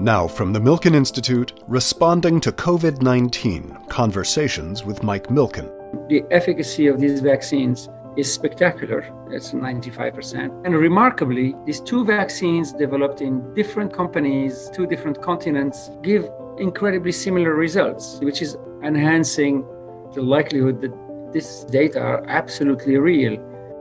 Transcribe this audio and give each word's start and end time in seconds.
Now, 0.00 0.28
from 0.28 0.52
the 0.52 0.60
Milken 0.60 0.94
Institute, 0.94 1.54
responding 1.66 2.40
to 2.42 2.52
COVID 2.52 3.02
19 3.02 3.76
Conversations 3.88 4.84
with 4.84 5.02
Mike 5.02 5.26
Milken. 5.26 5.68
The 6.08 6.22
efficacy 6.30 6.86
of 6.86 7.00
these 7.00 7.18
vaccines 7.18 7.88
is 8.16 8.32
spectacular. 8.32 9.04
It's 9.32 9.50
95%. 9.50 10.64
And 10.64 10.76
remarkably, 10.76 11.56
these 11.66 11.80
two 11.80 12.04
vaccines 12.04 12.72
developed 12.72 13.22
in 13.22 13.52
different 13.54 13.92
companies, 13.92 14.70
two 14.72 14.86
different 14.86 15.20
continents, 15.20 15.90
give 16.00 16.30
incredibly 16.58 17.10
similar 17.10 17.54
results, 17.54 18.20
which 18.22 18.40
is 18.40 18.56
enhancing 18.84 19.66
the 20.14 20.22
likelihood 20.22 20.80
that 20.80 21.32
this 21.32 21.64
data 21.64 22.00
are 22.00 22.24
absolutely 22.28 22.98
real. 22.98 23.36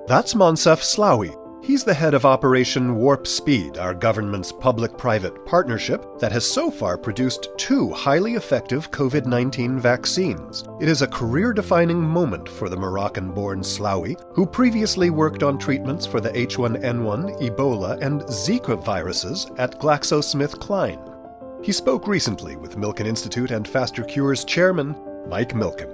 That's 0.07 0.34
Moncef 0.34 0.81
Slaoui. 0.81 1.46
He's 1.68 1.84
the 1.84 1.93
head 1.93 2.13
of 2.13 2.23
Operation 2.23 2.95
Warp 2.95 3.27
Speed, 3.27 3.77
our 3.77 3.93
government's 3.93 4.54
public 4.54 4.97
private 4.97 5.45
partnership 5.45 6.17
that 6.17 6.31
has 6.31 6.49
so 6.49 6.71
far 6.71 6.97
produced 6.97 7.49
two 7.57 7.91
highly 7.91 8.35
effective 8.35 8.90
COVID 8.90 9.26
19 9.26 9.77
vaccines. 9.77 10.63
It 10.80 10.88
is 10.88 11.02
a 11.02 11.07
career 11.07 11.52
defining 11.52 11.99
moment 11.99 12.48
for 12.48 12.70
the 12.70 12.77
Moroccan 12.77 13.34
born 13.34 13.59
Slaoui, 13.63 14.16
who 14.34 14.45
previously 14.45 15.09
worked 15.09 15.43
on 15.43 15.57
treatments 15.57 16.05
for 16.05 16.21
the 16.21 16.30
H1N1, 16.30 17.41
Ebola, 17.41 18.02
and 18.02 18.21
Zika 18.21 18.81
viruses 18.81 19.52
at 19.57 19.77
GlaxoSmithKline. 19.77 21.65
He 21.65 21.73
spoke 21.73 22.07
recently 22.07 22.55
with 22.55 22.77
Milken 22.77 23.05
Institute 23.05 23.52
and 23.52 23.68
Faster 23.68 24.05
Cures 24.05 24.45
chairman, 24.45 24.95
Mike 25.27 25.52
Milken. 25.52 25.93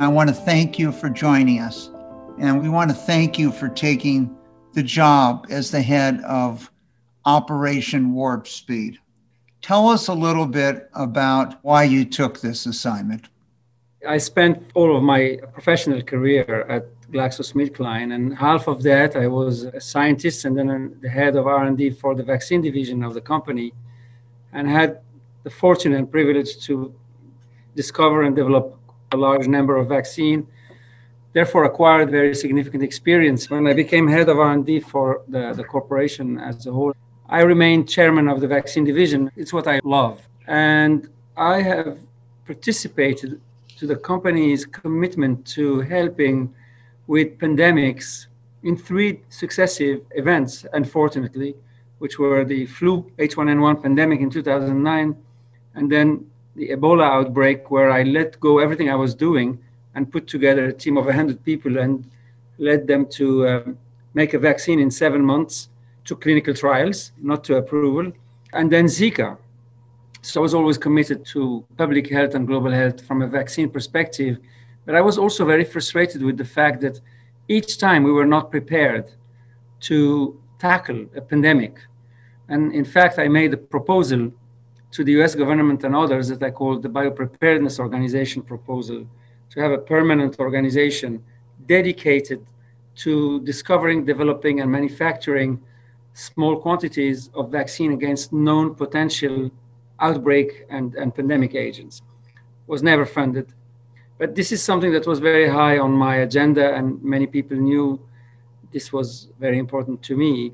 I 0.00 0.08
want 0.08 0.30
to 0.30 0.34
thank 0.34 0.80
you 0.80 0.90
for 0.90 1.08
joining 1.08 1.60
us, 1.60 1.90
and 2.40 2.60
we 2.60 2.68
want 2.68 2.90
to 2.90 2.96
thank 2.96 3.38
you 3.38 3.52
for 3.52 3.68
taking 3.68 4.36
the 4.76 4.82
job 4.82 5.46
as 5.48 5.70
the 5.70 5.80
head 5.80 6.20
of 6.20 6.70
Operation 7.24 8.12
Warp 8.12 8.46
Speed. 8.46 8.98
Tell 9.62 9.88
us 9.88 10.06
a 10.08 10.12
little 10.12 10.44
bit 10.44 10.90
about 10.92 11.64
why 11.64 11.84
you 11.84 12.04
took 12.04 12.40
this 12.40 12.66
assignment. 12.66 13.30
I 14.06 14.18
spent 14.18 14.70
all 14.74 14.94
of 14.94 15.02
my 15.02 15.40
professional 15.54 16.02
career 16.02 16.66
at 16.68 16.84
GlaxoSmithKline, 17.10 18.14
and 18.14 18.36
half 18.36 18.68
of 18.68 18.82
that 18.82 19.16
I 19.16 19.28
was 19.28 19.62
a 19.62 19.80
scientist 19.80 20.44
and 20.44 20.58
then 20.58 20.98
the 21.00 21.08
head 21.08 21.36
of 21.36 21.46
R&D 21.46 21.90
for 22.02 22.14
the 22.14 22.22
vaccine 22.22 22.60
division 22.60 23.02
of 23.02 23.14
the 23.14 23.22
company, 23.22 23.72
and 24.52 24.68
had 24.68 25.00
the 25.42 25.50
fortune 25.50 25.94
and 25.94 26.10
privilege 26.10 26.58
to 26.66 26.94
discover 27.74 28.24
and 28.24 28.36
develop 28.36 28.78
a 29.12 29.16
large 29.16 29.48
number 29.48 29.78
of 29.78 29.88
vaccine 29.88 30.46
therefore 31.36 31.64
acquired 31.64 32.08
very 32.10 32.34
significant 32.34 32.82
experience. 32.82 33.50
When 33.50 33.66
I 33.66 33.74
became 33.74 34.08
head 34.08 34.30
of 34.30 34.38
R&D 34.38 34.80
for 34.92 35.22
the, 35.28 35.52
the 35.52 35.64
corporation 35.64 36.38
as 36.38 36.66
a 36.66 36.72
whole, 36.72 36.94
I 37.28 37.40
remained 37.42 37.90
chairman 37.90 38.26
of 38.26 38.40
the 38.40 38.48
vaccine 38.48 38.84
division. 38.84 39.30
It's 39.36 39.52
what 39.52 39.66
I 39.68 39.80
love. 39.84 40.16
And 40.46 41.10
I 41.36 41.60
have 41.60 41.98
participated 42.46 43.38
to 43.78 43.86
the 43.86 43.96
company's 43.96 44.64
commitment 44.64 45.46
to 45.56 45.80
helping 45.80 46.54
with 47.06 47.36
pandemics 47.36 48.28
in 48.62 48.74
three 48.74 49.20
successive 49.28 50.00
events, 50.12 50.64
unfortunately, 50.72 51.54
which 51.98 52.18
were 52.18 52.46
the 52.46 52.64
flu 52.64 53.12
H1N1 53.18 53.82
pandemic 53.82 54.20
in 54.20 54.30
2009, 54.30 55.14
and 55.74 55.92
then 55.92 56.30
the 56.54 56.70
Ebola 56.70 57.04
outbreak, 57.04 57.70
where 57.70 57.90
I 57.90 58.04
let 58.04 58.40
go 58.40 58.58
everything 58.58 58.88
I 58.88 58.94
was 58.94 59.14
doing 59.14 59.58
and 59.96 60.12
put 60.12 60.28
together 60.28 60.66
a 60.66 60.72
team 60.72 60.98
of 60.98 61.06
100 61.06 61.42
people 61.42 61.78
and 61.78 62.08
led 62.58 62.86
them 62.86 63.06
to 63.06 63.48
um, 63.48 63.78
make 64.14 64.34
a 64.34 64.38
vaccine 64.38 64.78
in 64.78 64.90
seven 64.90 65.24
months 65.24 65.70
to 66.04 66.14
clinical 66.14 66.54
trials, 66.54 67.12
not 67.20 67.42
to 67.44 67.56
approval, 67.56 68.12
and 68.52 68.70
then 68.70 68.84
Zika. 68.84 69.38
So 70.22 70.40
I 70.40 70.42
was 70.42 70.54
always 70.54 70.78
committed 70.78 71.24
to 71.26 71.64
public 71.76 72.10
health 72.10 72.34
and 72.34 72.46
global 72.46 72.70
health 72.70 73.04
from 73.06 73.22
a 73.22 73.26
vaccine 73.26 73.70
perspective. 73.70 74.38
But 74.84 74.94
I 74.94 75.00
was 75.00 75.16
also 75.18 75.44
very 75.44 75.64
frustrated 75.64 76.22
with 76.22 76.36
the 76.36 76.44
fact 76.44 76.82
that 76.82 77.00
each 77.48 77.78
time 77.78 78.02
we 78.04 78.12
were 78.12 78.26
not 78.26 78.50
prepared 78.50 79.06
to 79.88 80.38
tackle 80.58 81.06
a 81.16 81.20
pandemic. 81.20 81.80
And 82.48 82.72
in 82.72 82.84
fact, 82.84 83.18
I 83.18 83.28
made 83.28 83.52
a 83.54 83.56
proposal 83.56 84.32
to 84.92 85.04
the 85.04 85.12
US 85.22 85.34
government 85.34 85.84
and 85.84 85.96
others 85.96 86.28
that 86.28 86.42
I 86.42 86.50
called 86.50 86.82
the 86.82 86.88
Biopreparedness 86.88 87.78
Organization 87.78 88.42
proposal 88.42 89.06
to 89.50 89.60
have 89.60 89.72
a 89.72 89.78
permanent 89.78 90.38
organization 90.38 91.22
dedicated 91.66 92.44
to 92.96 93.40
discovering, 93.40 94.04
developing, 94.04 94.60
and 94.60 94.70
manufacturing 94.70 95.60
small 96.14 96.56
quantities 96.58 97.30
of 97.34 97.52
vaccine 97.52 97.92
against 97.92 98.32
known 98.32 98.74
potential 98.74 99.50
outbreak 100.00 100.66
and, 100.70 100.94
and 100.94 101.14
pandemic 101.14 101.54
agents. 101.54 102.02
Was 102.66 102.82
never 102.82 103.06
funded. 103.06 103.52
But 104.18 104.34
this 104.34 104.50
is 104.50 104.62
something 104.62 104.92
that 104.92 105.06
was 105.06 105.18
very 105.18 105.48
high 105.48 105.78
on 105.78 105.92
my 105.92 106.16
agenda, 106.16 106.74
and 106.74 107.02
many 107.02 107.26
people 107.26 107.56
knew 107.56 108.00
this 108.72 108.92
was 108.92 109.28
very 109.38 109.58
important 109.58 110.02
to 110.04 110.16
me. 110.16 110.52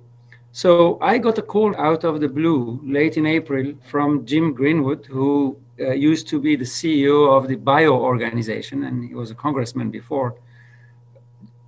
So 0.51 0.99
I 1.01 1.19
got 1.19 1.39
a 1.39 1.43
call 1.43 1.75
out 1.77 2.05
of 2.05 2.21
the 2.21 2.29
blue 2.29 2.81
late 2.85 3.17
in 3.17 3.25
April 3.25 3.73
from 3.89 4.27
Jim 4.27 4.53
Greenwood, 4.53 5.07
who 5.07 5.57
uh, 5.81 5.93
used 5.93 6.29
to 6.29 6.41
be 6.41 6.57
the 6.57 6.65
CEO 6.65 7.37
of 7.37 7.49
the 7.49 7.57
Bio 7.57 7.95
organization, 7.95 8.85
and 8.85 9.09
he 9.09 9.15
was 9.15 9.31
a 9.31 9.35
congressman 9.35 9.91
before. 9.91 10.37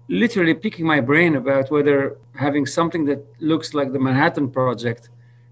Literally 0.09 0.55
picking 0.55 0.87
my 0.87 1.01
brain 1.01 1.37
about 1.37 1.71
whether 1.71 2.19
having 2.35 2.67
something 2.67 3.07
that 3.07 3.25
looks 3.41 3.73
like 3.73 3.93
the 3.93 3.99
Manhattan 3.99 4.51
Project 4.51 5.09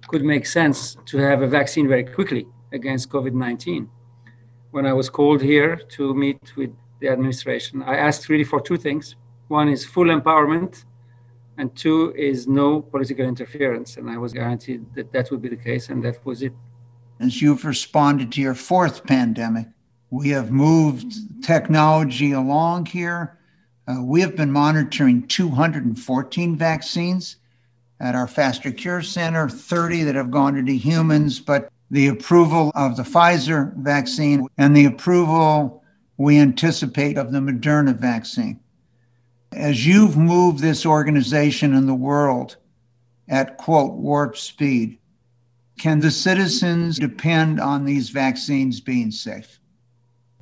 could 0.09 0.25
make 0.25 0.47
sense 0.47 0.97
to 1.07 1.17
have 1.19 1.41
a 1.41 1.47
vaccine 1.47 1.89
very 1.89 2.05
quickly 2.05 2.47
against 2.73 3.09
COVID 3.09 3.33
19. 3.33 3.89
When 4.71 4.87
I 4.87 4.93
was 4.93 5.09
called 5.09 5.43
here 5.43 5.77
to 5.97 6.15
meet 6.15 6.57
with 6.57 6.71
the 7.01 7.09
administration, 7.09 7.83
I 7.83 7.97
asked 7.97 8.29
really 8.29 8.45
for 8.45 8.61
two 8.61 8.77
things. 8.77 9.17
One 9.49 9.69
is 9.69 9.85
full 9.85 10.07
empowerment, 10.07 10.85
and 11.59 11.75
two 11.77 12.13
is 12.17 12.47
no 12.47 12.81
political 12.81 13.25
interference. 13.25 13.97
And 13.97 14.11
I 14.11 14.19
was 14.19 14.33
guaranteed 14.33 14.95
that 14.95 15.13
that 15.13 15.31
would 15.31 15.43
be 15.43 15.49
the 15.49 15.57
case, 15.57 15.89
and 15.89 16.03
that 16.05 16.25
was 16.27 16.43
it 16.43 16.53
as 17.23 17.41
you've 17.41 17.65
responded 17.65 18.33
to 18.33 18.41
your 18.41 18.55
fourth 18.55 19.07
pandemic. 19.07 19.69
We 20.11 20.31
have 20.31 20.51
moved 20.51 21.45
technology 21.45 22.33
along 22.33 22.87
here. 22.87 23.39
Uh, 23.87 24.03
we 24.03 24.21
have 24.21 24.37
been 24.37 24.51
monitoring 24.51 25.27
214 25.29 26.57
vaccines 26.57 27.37
at 28.01 28.17
our 28.17 28.27
Faster 28.27 28.73
Cure 28.73 29.03
Center, 29.03 29.49
30 29.49 30.03
that 30.03 30.17
have 30.17 30.31
gone 30.31 30.57
into 30.57 30.73
humans, 30.73 31.39
but 31.39 31.71
the 31.91 32.09
approval 32.09 32.73
of 32.75 32.97
the 32.97 33.05
Pfizer 33.05 33.75
vaccine 33.77 34.47
and 34.59 34.77
the 34.77 34.87
approval 34.87 35.85
we 36.17 36.39
anticipate 36.39 37.17
of 37.17 37.33
the 37.33 37.39
Moderna 37.39 37.97
vaccine. 37.97 38.59
As 39.53 39.87
you've 39.87 40.17
moved 40.17 40.59
this 40.59 40.85
organization 40.85 41.75
in 41.75 41.87
the 41.87 41.95
world 41.95 42.57
at 43.29 43.59
quote 43.59 43.93
warp 43.93 44.37
speed, 44.37 44.99
can 45.79 46.01
the 46.01 46.11
citizens 46.11 46.99
depend 46.99 47.61
on 47.61 47.85
these 47.85 48.11
vaccines 48.11 48.81
being 48.81 49.11
safe? 49.11 49.61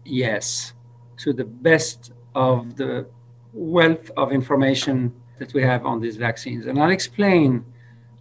Yes, 0.05 0.73
to 1.19 1.33
the 1.33 1.45
best 1.45 2.13
of 2.35 2.77
the 2.77 3.07
wealth 3.53 4.11
of 4.17 4.33
information 4.33 5.13
that 5.39 5.53
we 5.55 5.63
have 5.63 5.87
on 5.87 6.01
these 6.01 6.17
vaccines. 6.17 6.67
And 6.67 6.79
I'll 6.79 6.91
explain 6.91 7.65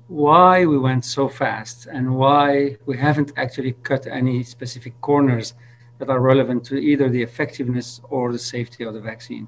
why 0.08 0.66
we 0.66 0.78
went 0.78 1.06
so 1.06 1.30
fast 1.30 1.86
and 1.86 2.16
why 2.16 2.78
we 2.86 2.98
haven't 2.98 3.32
actually 3.38 3.74
cut 3.84 4.08
any 4.08 4.44
specific 4.44 5.00
corners 5.02 5.54
that 6.00 6.10
are 6.10 6.20
relevant 6.20 6.64
to 6.66 6.76
either 6.76 7.10
the 7.10 7.22
effectiveness 7.22 8.02
or 8.10 8.32
the 8.32 8.40
safety 8.40 8.84
of 8.84 8.94
the 8.94 9.02
vaccine. 9.02 9.48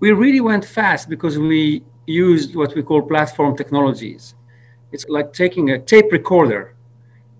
We 0.00 0.12
really 0.12 0.40
went 0.40 0.64
fast 0.64 1.08
because 1.08 1.38
we 1.38 1.82
used 2.06 2.56
what 2.56 2.74
we 2.74 2.82
call 2.82 3.02
platform 3.02 3.56
technologies. 3.56 4.34
It's 4.92 5.08
like 5.08 5.32
taking 5.32 5.70
a 5.70 5.78
tape 5.78 6.10
recorder, 6.10 6.74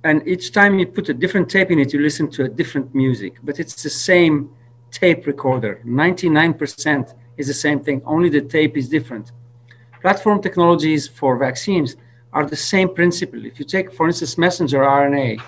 and 0.05 0.27
each 0.27 0.53
time 0.53 0.79
you 0.79 0.87
put 0.87 1.09
a 1.09 1.15
different 1.15 1.51
tape 1.51 1.71
in 1.71 1.79
it, 1.79 1.93
you 1.93 2.01
listen 2.01 2.31
to 2.31 2.45
a 2.45 2.49
different 2.49 2.95
music, 2.95 3.39
but 3.43 3.59
it's 3.59 3.83
the 3.83 3.91
same 3.91 4.51
tape 4.91 5.27
recorder. 5.27 5.81
99% 5.85 7.15
is 7.37 7.49
the 7.49 7.55
same 7.55 7.81
thing, 7.81 8.01
only 8.05 8.29
the 8.29 8.41
tape 8.41 8.77
is 8.77 8.89
different. 8.89 9.33
Platform 10.01 10.41
technologies 10.41 11.07
for 11.09 11.37
vaccines 11.37 11.97
are 12.33 12.47
the 12.47 12.57
same 12.57 12.95
principle. 12.95 13.45
If 13.45 13.59
you 13.59 13.65
take, 13.65 13.93
for 13.93 14.07
instance, 14.07 14.39
messenger 14.39 14.79
RNA, 14.79 15.41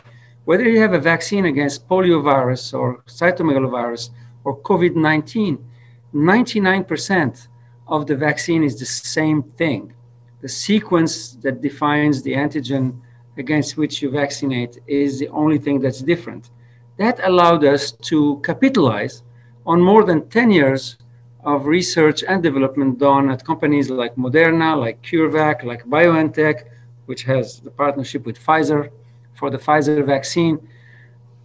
whether 0.44 0.68
you 0.68 0.80
have 0.80 0.92
a 0.92 0.98
vaccine 0.98 1.46
against 1.46 1.88
poliovirus 1.88 2.76
or 2.78 3.02
cytomegalovirus 3.06 4.10
or 4.44 4.58
COVID 4.60 4.96
19, 4.96 5.64
99% 6.12 7.48
of 7.86 8.06
the 8.06 8.16
vaccine 8.16 8.64
is 8.64 8.78
the 8.78 8.86
same 8.86 9.42
thing 9.42 9.94
the 10.42 10.48
sequence 10.48 11.34
that 11.44 11.62
defines 11.62 12.22
the 12.22 12.34
antigen 12.34 13.00
against 13.38 13.78
which 13.78 14.02
you 14.02 14.10
vaccinate 14.10 14.78
is 14.86 15.18
the 15.18 15.28
only 15.28 15.58
thing 15.58 15.80
that's 15.80 16.02
different. 16.02 16.50
That 16.98 17.20
allowed 17.24 17.64
us 17.64 17.92
to 18.10 18.40
capitalize 18.44 19.22
on 19.64 19.80
more 19.80 20.04
than 20.04 20.28
10 20.28 20.50
years 20.50 20.98
of 21.44 21.66
research 21.66 22.22
and 22.28 22.42
development 22.42 22.98
done 22.98 23.30
at 23.30 23.44
companies 23.44 23.88
like 23.88 24.14
Moderna, 24.16 24.78
like 24.78 25.00
CureVac, 25.02 25.64
like 25.64 25.84
BioNTech, 25.86 26.64
which 27.06 27.22
has 27.24 27.60
the 27.60 27.70
partnership 27.70 28.26
with 28.26 28.38
Pfizer 28.44 28.90
for 29.34 29.48
the 29.48 29.58
Pfizer 29.58 30.04
vaccine 30.04 30.58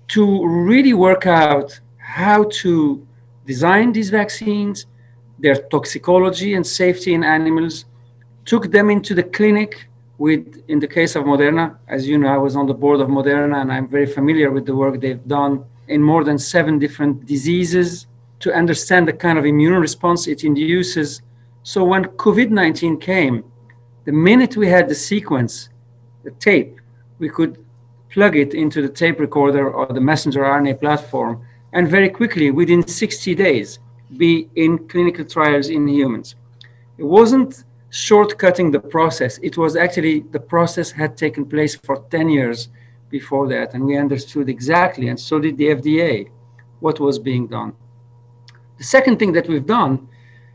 to 0.10 0.46
really 0.48 0.94
work 0.94 1.26
out 1.26 1.80
how 1.98 2.46
to 2.62 3.06
design 3.46 3.92
these 3.92 4.10
vaccines, 4.10 4.86
their 5.40 5.56
toxicology 5.56 6.54
and 6.54 6.66
safety 6.66 7.14
in 7.14 7.24
animals, 7.24 7.86
took 8.48 8.72
them 8.72 8.90
into 8.90 9.14
the 9.14 9.24
clinic 9.24 9.88
with, 10.18 10.64
in 10.70 10.80
the 10.80 10.88
case 10.88 11.16
of 11.16 11.26
Moderna, 11.26 11.78
as 11.88 12.08
you 12.08 12.18
know, 12.18 12.30
I 12.30 12.38
was 12.38 12.56
on 12.56 12.66
the 12.66 12.74
board 12.74 13.02
of 13.02 13.10
Moderna 13.10 13.62
and 13.62 13.72
I'm 13.72 13.88
very 13.88 14.08
familiar 14.08 14.50
with 14.50 14.66
the 14.66 14.76
work 14.76 15.00
they've 15.00 15.28
done 15.28 15.66
in 15.90 16.02
more 16.02 16.24
than 16.24 16.40
seven 16.40 16.80
different 16.80 17.26
diseases 17.26 18.08
to 18.40 18.54
understand 18.54 19.08
the 19.08 19.14
kind 19.14 19.38
of 19.38 19.46
immune 19.46 19.80
response 19.80 20.28
it 20.28 20.46
induces. 20.46 21.22
So 21.64 21.84
when 21.84 22.06
COVID 22.06 22.50
19 22.50 23.00
came, 23.00 23.44
the 24.06 24.14
minute 24.14 24.56
we 24.56 24.68
had 24.70 24.88
the 24.88 24.96
sequence, 24.96 25.68
the 26.24 26.32
tape, 26.32 26.80
we 27.20 27.28
could 27.28 27.64
plug 28.10 28.38
it 28.38 28.54
into 28.54 28.82
the 28.82 28.90
tape 28.90 29.20
recorder 29.20 29.70
or 29.70 29.88
the 29.88 30.00
messenger 30.00 30.44
RNA 30.44 30.80
platform, 30.80 31.46
and 31.74 31.90
very 31.90 32.10
quickly, 32.10 32.50
within 32.52 32.88
60 32.88 33.36
days, 33.36 33.80
be 34.16 34.48
in 34.56 34.88
clinical 34.88 35.26
trials 35.26 35.68
in 35.68 35.86
humans. 35.88 36.36
It 36.98 37.04
wasn't 37.04 37.66
shortcutting 37.92 38.72
the 38.72 38.80
process. 38.80 39.38
It 39.40 39.58
was 39.58 39.76
actually 39.76 40.22
the 40.32 40.40
process 40.40 40.92
had 40.92 41.18
taken 41.18 41.46
place 41.46 41.76
for 41.76 42.06
10 42.10 42.30
years 42.30 42.70
before 43.10 43.48
that, 43.50 43.74
and 43.74 43.84
we 43.86 43.98
understood 43.98 44.50
exactly, 44.50 45.08
and 45.08 45.20
so 45.20 45.40
did 45.40 45.58
the 45.58 45.68
FDA, 45.68 46.30
what 46.80 47.00
was 47.00 47.18
being 47.18 47.48
done. 47.48 47.74
The 48.78 48.84
second 48.84 49.18
thing 49.18 49.32
that 49.34 49.48
we've 49.48 49.66
done 49.66 50.08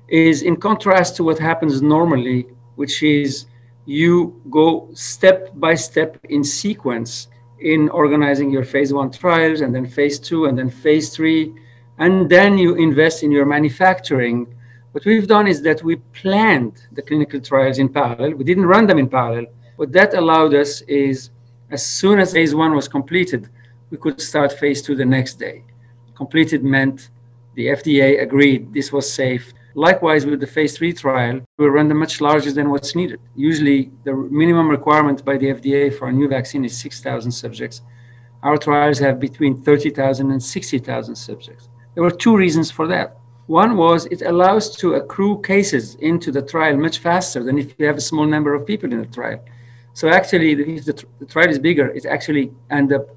is 0.08 0.42
in 0.42 0.56
contrast 0.56 1.16
to 1.16 1.24
what 1.24 1.38
happens 1.38 1.80
normally, 1.80 2.46
which 2.76 3.02
is 3.02 3.46
you 3.86 4.40
go 4.50 4.88
step 4.92 5.50
by 5.54 5.74
step 5.74 6.18
in 6.28 6.44
sequence 6.44 7.28
in 7.60 7.88
organizing 7.88 8.50
your 8.50 8.64
phase 8.64 8.92
one 8.92 9.10
trials 9.10 9.60
and 9.60 9.74
then 9.74 9.86
phase 9.86 10.18
two 10.18 10.46
and 10.46 10.58
then 10.58 10.68
phase 10.68 11.14
three, 11.14 11.54
and 11.98 12.28
then 12.28 12.58
you 12.58 12.74
invest 12.74 13.22
in 13.22 13.32
your 13.32 13.46
manufacturing. 13.46 14.46
What 14.92 15.06
we've 15.06 15.26
done 15.26 15.46
is 15.46 15.62
that 15.62 15.82
we 15.82 15.96
planned 15.96 16.86
the 16.92 17.00
clinical 17.00 17.40
trials 17.40 17.78
in 17.78 17.88
parallel. 17.88 18.34
We 18.34 18.44
didn't 18.44 18.66
run 18.66 18.86
them 18.86 18.98
in 18.98 19.08
parallel. 19.08 19.46
What 19.76 19.90
that 19.92 20.12
allowed 20.12 20.52
us 20.52 20.82
is 20.82 21.30
as 21.70 21.84
soon 21.84 22.18
as 22.18 22.34
phase 22.34 22.54
one 22.54 22.74
was 22.74 22.88
completed, 22.88 23.48
we 23.88 23.96
could 23.96 24.20
start 24.20 24.52
phase 24.52 24.82
two 24.82 24.94
the 24.94 25.06
next 25.06 25.38
day. 25.38 25.64
Completed 26.14 26.62
meant 26.62 27.08
the 27.54 27.68
FDA 27.68 28.22
agreed 28.22 28.74
this 28.74 28.92
was 28.92 29.10
safe. 29.10 29.54
Likewise, 29.74 30.26
with 30.26 30.40
the 30.40 30.46
phase 30.46 30.76
three 30.76 30.92
trial, 30.92 31.40
we 31.56 31.66
run 31.66 31.88
them 31.88 31.98
much 31.98 32.20
larger 32.20 32.52
than 32.52 32.68
what's 32.68 32.94
needed. 32.94 33.18
Usually, 33.34 33.90
the 34.04 34.12
minimum 34.12 34.68
requirement 34.68 35.24
by 35.24 35.38
the 35.38 35.46
FDA 35.46 35.90
for 35.98 36.08
a 36.08 36.12
new 36.12 36.28
vaccine 36.28 36.66
is 36.66 36.78
6,000 36.78 37.32
subjects. 37.32 37.80
Our 38.42 38.58
trials 38.58 38.98
have 38.98 39.18
between 39.18 39.62
30,000 39.62 40.30
and 40.30 40.42
60,000 40.42 41.16
subjects. 41.16 41.70
There 41.94 42.02
were 42.02 42.10
two 42.10 42.36
reasons 42.36 42.70
for 42.70 42.86
that. 42.88 43.16
One 43.46 43.76
was 43.76 44.06
it 44.06 44.22
allows 44.22 44.76
to 44.76 44.94
accrue 44.94 45.42
cases 45.42 45.96
into 45.96 46.30
the 46.30 46.42
trial 46.42 46.76
much 46.76 46.98
faster 46.98 47.42
than 47.42 47.58
if 47.58 47.74
you 47.78 47.86
have 47.86 47.96
a 47.96 48.00
small 48.00 48.26
number 48.26 48.54
of 48.54 48.66
people 48.66 48.92
in 48.92 49.00
the 49.00 49.06
trial. 49.06 49.44
So 49.94 50.08
actually, 50.08 50.52
if 50.52 50.84
the, 50.84 51.04
the 51.18 51.26
trial 51.26 51.50
is 51.50 51.58
bigger, 51.58 51.88
it 51.88 52.06
actually 52.06 52.52
end 52.70 52.92
up 52.92 53.08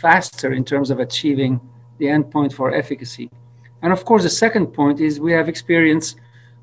faster 0.00 0.52
in 0.52 0.64
terms 0.64 0.90
of 0.90 1.00
achieving 1.00 1.60
the 1.98 2.06
endpoint 2.06 2.52
for 2.52 2.72
efficacy. 2.72 3.30
And 3.82 3.92
of 3.92 4.04
course, 4.04 4.22
the 4.22 4.30
second 4.30 4.68
point 4.68 5.00
is 5.00 5.18
we 5.18 5.32
have 5.32 5.48
experience 5.48 6.16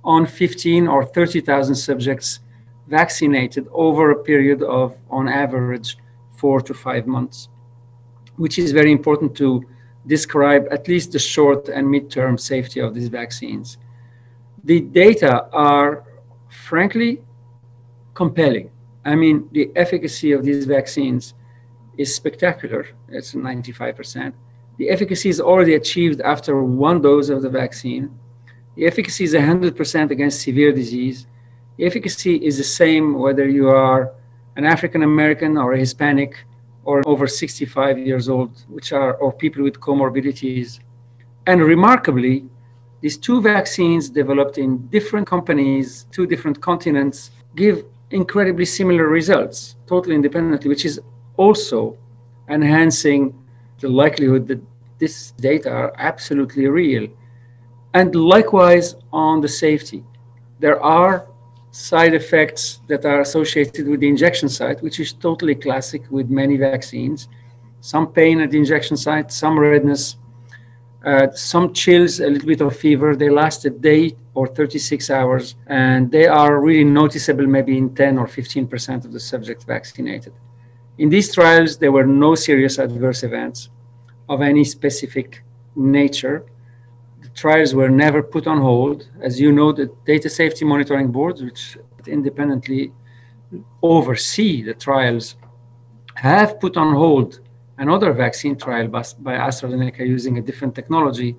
on 0.03 0.25
15 0.25 0.87
or 0.87 1.03
30,000 1.03 1.75
subjects 1.75 2.39
vaccinated 2.87 3.67
over 3.71 4.11
a 4.11 4.23
period 4.23 4.63
of, 4.63 4.97
on 5.09 5.27
average, 5.27 5.97
four 6.37 6.61
to 6.61 6.73
five 6.73 7.07
months, 7.07 7.49
which 8.37 8.57
is 8.57 8.71
very 8.71 8.91
important 8.91 9.35
to 9.35 9.65
describe 10.07 10.67
at 10.71 10.87
least 10.87 11.11
the 11.11 11.19
short 11.19 11.67
and 11.69 11.87
midterm 11.87 12.39
safety 12.39 12.79
of 12.79 12.93
these 12.95 13.09
vaccines. 13.09 13.77
The 14.63 14.81
data 14.81 15.47
are, 15.51 16.03
frankly, 16.49 17.21
compelling. 18.13 18.71
I 19.05 19.15
mean, 19.15 19.47
the 19.51 19.71
efficacy 19.75 20.31
of 20.31 20.43
these 20.43 20.65
vaccines 20.65 21.33
is 21.97 22.13
spectacular. 22.15 22.87
It's 23.09 23.33
95%. 23.33 24.33
The 24.77 24.89
efficacy 24.89 25.29
is 25.29 25.41
already 25.41 25.73
achieved 25.75 26.21
after 26.21 26.61
one 26.63 27.01
dose 27.01 27.29
of 27.29 27.41
the 27.41 27.49
vaccine. 27.49 28.17
The 28.75 28.85
efficacy 28.85 29.23
is 29.23 29.33
100% 29.33 30.11
against 30.11 30.41
severe 30.41 30.71
disease. 30.71 31.25
The 31.77 31.85
efficacy 31.85 32.35
is 32.35 32.57
the 32.57 32.63
same 32.63 33.15
whether 33.15 33.47
you 33.47 33.69
are 33.69 34.13
an 34.55 34.65
African 34.65 35.03
American 35.03 35.57
or 35.57 35.73
a 35.73 35.79
Hispanic 35.79 36.43
or 36.87 37.05
over 37.05 37.27
65 37.27 37.99
years 37.99 38.29
old, 38.29 38.51
which 38.69 38.93
are 38.93 39.15
or 39.15 39.33
people 39.33 39.61
with 39.61 39.77
comorbidities. 39.81 40.79
And 41.45 41.61
remarkably, 41.61 42.45
these 43.01 43.17
two 43.17 43.41
vaccines 43.41 44.09
developed 44.09 44.57
in 44.57 44.87
different 44.87 45.27
companies, 45.27 46.07
two 46.11 46.25
different 46.25 46.61
continents, 46.61 47.31
give 47.57 47.83
incredibly 48.11 48.63
similar 48.63 49.07
results, 49.09 49.75
totally 49.85 50.15
independently, 50.15 50.69
which 50.69 50.85
is 50.85 51.01
also 51.35 51.97
enhancing 52.47 53.35
the 53.81 53.89
likelihood 53.89 54.47
that 54.47 54.61
this 54.97 55.31
data 55.31 55.69
are 55.69 55.93
absolutely 55.97 56.67
real. 56.67 57.05
And 57.93 58.15
likewise 58.15 58.95
on 59.11 59.41
the 59.41 59.49
safety. 59.49 60.05
There 60.59 60.81
are 60.81 61.26
side 61.77 62.15
effects 62.15 62.81
that 62.87 63.05
are 63.05 63.21
associated 63.21 63.87
with 63.87 63.99
the 63.99 64.07
injection 64.07 64.49
site, 64.49 64.81
which 64.81 64.99
is 64.99 65.13
totally 65.13 65.53
classic 65.53 66.01
with 66.09 66.27
many 66.27 66.57
vaccines. 66.57 67.29
Some 67.81 68.07
pain 68.07 68.41
at 68.41 68.49
the 68.49 68.57
injection 68.57 68.97
site, 68.97 69.31
some 69.31 69.59
redness, 69.59 70.17
uh, 71.05 71.27
some 71.33 71.73
chills, 71.73 72.19
a 72.19 72.29
little 72.29 72.47
bit 72.47 72.61
of 72.61 72.75
fever. 72.75 73.15
They 73.15 73.29
last 73.29 73.63
a 73.65 73.69
day 73.69 74.15
or 74.33 74.47
36 74.47 75.11
hours, 75.11 75.55
and 75.67 76.11
they 76.11 76.25
are 76.25 76.59
really 76.59 76.83
noticeable 76.83 77.45
maybe 77.45 77.77
in 77.77 77.93
10 77.93 78.17
or 78.17 78.25
15% 78.25 79.05
of 79.05 79.13
the 79.13 79.19
subjects 79.19 79.63
vaccinated. 79.63 80.33
In 80.97 81.09
these 81.09 81.31
trials, 81.31 81.77
there 81.77 81.91
were 81.91 82.07
no 82.07 82.33
serious 82.33 82.79
adverse 82.79 83.21
events 83.21 83.69
of 84.27 84.41
any 84.41 84.63
specific 84.63 85.43
nature. 85.75 86.43
Trials 87.37 87.75
were 87.75 87.89
never 87.89 88.23
put 88.23 88.47
on 88.47 88.59
hold. 88.59 89.07
As 89.21 89.39
you 89.39 89.51
know, 89.51 89.71
the 89.71 89.91
data 90.07 90.27
safety 90.27 90.65
monitoring 90.65 91.11
boards, 91.11 91.43
which 91.43 91.77
independently 92.07 92.91
oversee 93.83 94.63
the 94.63 94.73
trials, 94.73 95.35
have 96.15 96.59
put 96.59 96.77
on 96.77 96.95
hold 96.95 97.39
another 97.77 98.11
vaccine 98.11 98.55
trial 98.55 98.87
by, 98.87 99.01
AstraZeneca 99.01 99.99
using 99.99 100.39
a 100.39 100.41
different 100.41 100.73
technology. 100.73 101.35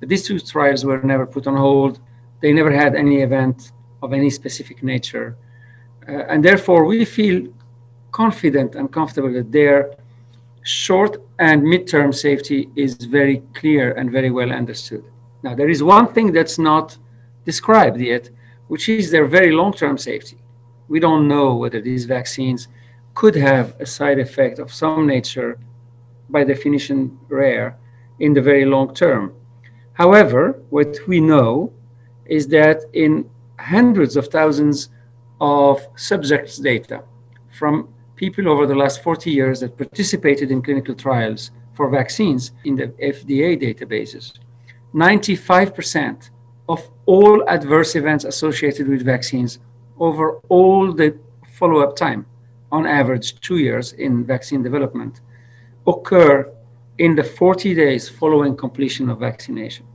But 0.00 0.08
these 0.08 0.26
two 0.26 0.38
trials 0.38 0.82
were 0.82 1.02
never 1.02 1.26
put 1.26 1.46
on 1.46 1.56
hold. 1.58 2.00
They 2.40 2.54
never 2.54 2.70
had 2.70 2.96
any 2.96 3.20
event 3.20 3.72
of 4.02 4.14
any 4.14 4.30
specific 4.30 4.82
nature. 4.82 5.36
Uh, 6.08 6.24
and 6.30 6.42
therefore, 6.42 6.86
we 6.86 7.04
feel 7.04 7.48
confident 8.12 8.74
and 8.76 8.90
comfortable 8.90 9.32
that 9.34 9.52
their 9.52 9.94
short 10.62 11.22
and 11.38 11.62
midterm 11.62 12.14
safety 12.14 12.70
is 12.76 12.94
very 12.94 13.42
clear 13.52 13.92
and 13.92 14.10
very 14.10 14.30
well 14.30 14.50
understood. 14.50 15.04
Now, 15.44 15.54
there 15.54 15.68
is 15.68 15.82
one 15.82 16.08
thing 16.14 16.32
that's 16.32 16.58
not 16.58 16.96
described 17.44 18.00
yet, 18.00 18.30
which 18.68 18.88
is 18.88 19.10
their 19.10 19.26
very 19.26 19.52
long 19.52 19.74
term 19.74 19.98
safety. 19.98 20.38
We 20.88 21.00
don't 21.00 21.28
know 21.28 21.54
whether 21.54 21.82
these 21.82 22.06
vaccines 22.06 22.68
could 23.12 23.34
have 23.34 23.78
a 23.78 23.84
side 23.84 24.18
effect 24.18 24.58
of 24.58 24.72
some 24.72 25.06
nature, 25.06 25.58
by 26.30 26.44
definition 26.44 27.18
rare, 27.28 27.76
in 28.18 28.32
the 28.32 28.40
very 28.40 28.64
long 28.64 28.94
term. 28.94 29.34
However, 29.92 30.62
what 30.70 30.96
we 31.06 31.20
know 31.20 31.74
is 32.24 32.48
that 32.48 32.78
in 32.94 33.28
hundreds 33.58 34.16
of 34.16 34.28
thousands 34.28 34.88
of 35.42 35.86
subjects' 35.94 36.56
data 36.56 37.04
from 37.52 37.88
people 38.16 38.48
over 38.48 38.66
the 38.66 38.80
last 38.82 39.02
40 39.02 39.30
years 39.30 39.60
that 39.60 39.76
participated 39.76 40.50
in 40.50 40.62
clinical 40.62 40.94
trials 40.94 41.50
for 41.74 41.90
vaccines 41.90 42.52
in 42.64 42.76
the 42.76 42.88
FDA 43.12 43.60
databases. 43.60 44.32
95% 44.94 46.30
of 46.68 46.90
all 47.06 47.46
adverse 47.48 47.96
events 47.96 48.24
associated 48.24 48.88
with 48.88 49.04
vaccines 49.04 49.58
over 49.98 50.38
all 50.48 50.92
the 50.92 51.18
follow 51.46 51.80
up 51.80 51.96
time, 51.96 52.26
on 52.72 52.86
average 52.86 53.40
two 53.40 53.58
years 53.58 53.92
in 53.92 54.24
vaccine 54.24 54.62
development, 54.62 55.20
occur 55.86 56.50
in 56.98 57.14
the 57.14 57.24
40 57.24 57.74
days 57.74 58.08
following 58.08 58.56
completion 58.56 59.08
of 59.10 59.18
vaccination. 59.18 59.86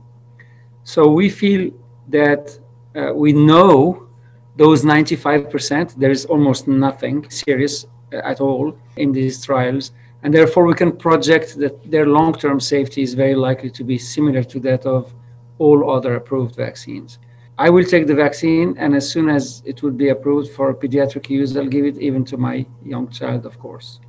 So 0.84 1.08
we 1.08 1.28
feel 1.30 1.70
that 2.08 2.58
uh, 2.94 3.12
we 3.14 3.32
know 3.32 4.08
those 4.56 4.82
95%, 4.82 5.96
there 5.96 6.10
is 6.10 6.24
almost 6.26 6.68
nothing 6.68 7.28
serious 7.30 7.86
at 8.12 8.40
all 8.40 8.76
in 8.96 9.12
these 9.12 9.44
trials. 9.44 9.92
And 10.22 10.34
therefore, 10.34 10.66
we 10.66 10.74
can 10.74 10.92
project 10.92 11.58
that 11.58 11.90
their 11.90 12.06
long 12.06 12.34
term 12.34 12.60
safety 12.60 13.02
is 13.02 13.14
very 13.14 13.34
likely 13.34 13.70
to 13.70 13.84
be 13.84 13.98
similar 13.98 14.42
to 14.44 14.60
that 14.60 14.84
of 14.84 15.14
all 15.58 15.90
other 15.90 16.14
approved 16.16 16.56
vaccines. 16.56 17.18
I 17.58 17.68
will 17.68 17.84
take 17.84 18.06
the 18.06 18.14
vaccine, 18.14 18.74
and 18.78 18.94
as 18.94 19.10
soon 19.10 19.28
as 19.28 19.62
it 19.66 19.82
would 19.82 19.98
be 19.98 20.08
approved 20.08 20.50
for 20.52 20.74
pediatric 20.74 21.28
use, 21.28 21.56
I'll 21.56 21.66
give 21.66 21.84
it 21.84 21.98
even 21.98 22.24
to 22.26 22.38
my 22.38 22.64
young 22.84 23.08
child, 23.10 23.44
of 23.44 23.58
course. 23.58 24.00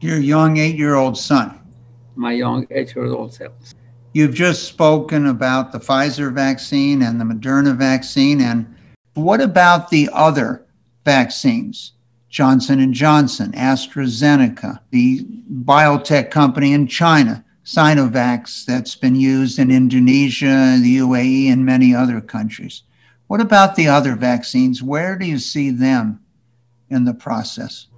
Your 0.00 0.18
young 0.18 0.58
eight 0.58 0.76
year 0.76 0.94
old 0.94 1.16
son. 1.16 1.58
My 2.16 2.32
young 2.32 2.66
eight 2.70 2.94
year 2.94 3.06
old 3.06 3.32
son. 3.32 3.48
You've 4.12 4.34
just 4.34 4.64
spoken 4.64 5.26
about 5.26 5.72
the 5.72 5.78
Pfizer 5.78 6.32
vaccine 6.32 7.02
and 7.02 7.20
the 7.20 7.24
Moderna 7.24 7.76
vaccine. 7.76 8.40
And 8.40 8.74
what 9.14 9.40
about 9.40 9.88
the 9.88 10.08
other 10.12 10.66
vaccines? 11.04 11.92
Johnson 12.28 12.92
Johnson, 12.92 13.52
AstraZeneca, 13.52 14.80
the 14.90 15.24
biotech 15.64 16.30
company 16.30 16.72
in 16.72 16.86
China, 16.86 17.44
Sinovac, 17.64 18.64
that's 18.66 18.94
been 18.94 19.14
used 19.14 19.58
in 19.58 19.70
Indonesia, 19.70 20.78
the 20.80 20.98
UAE, 20.98 21.52
and 21.52 21.64
many 21.64 21.94
other 21.94 22.20
countries. 22.20 22.82
What 23.28 23.40
about 23.40 23.74
the 23.74 23.88
other 23.88 24.14
vaccines? 24.14 24.82
Where 24.82 25.16
do 25.16 25.26
you 25.26 25.38
see 25.38 25.70
them 25.70 26.20
in 26.90 27.04
the 27.04 27.14
process? 27.14 27.88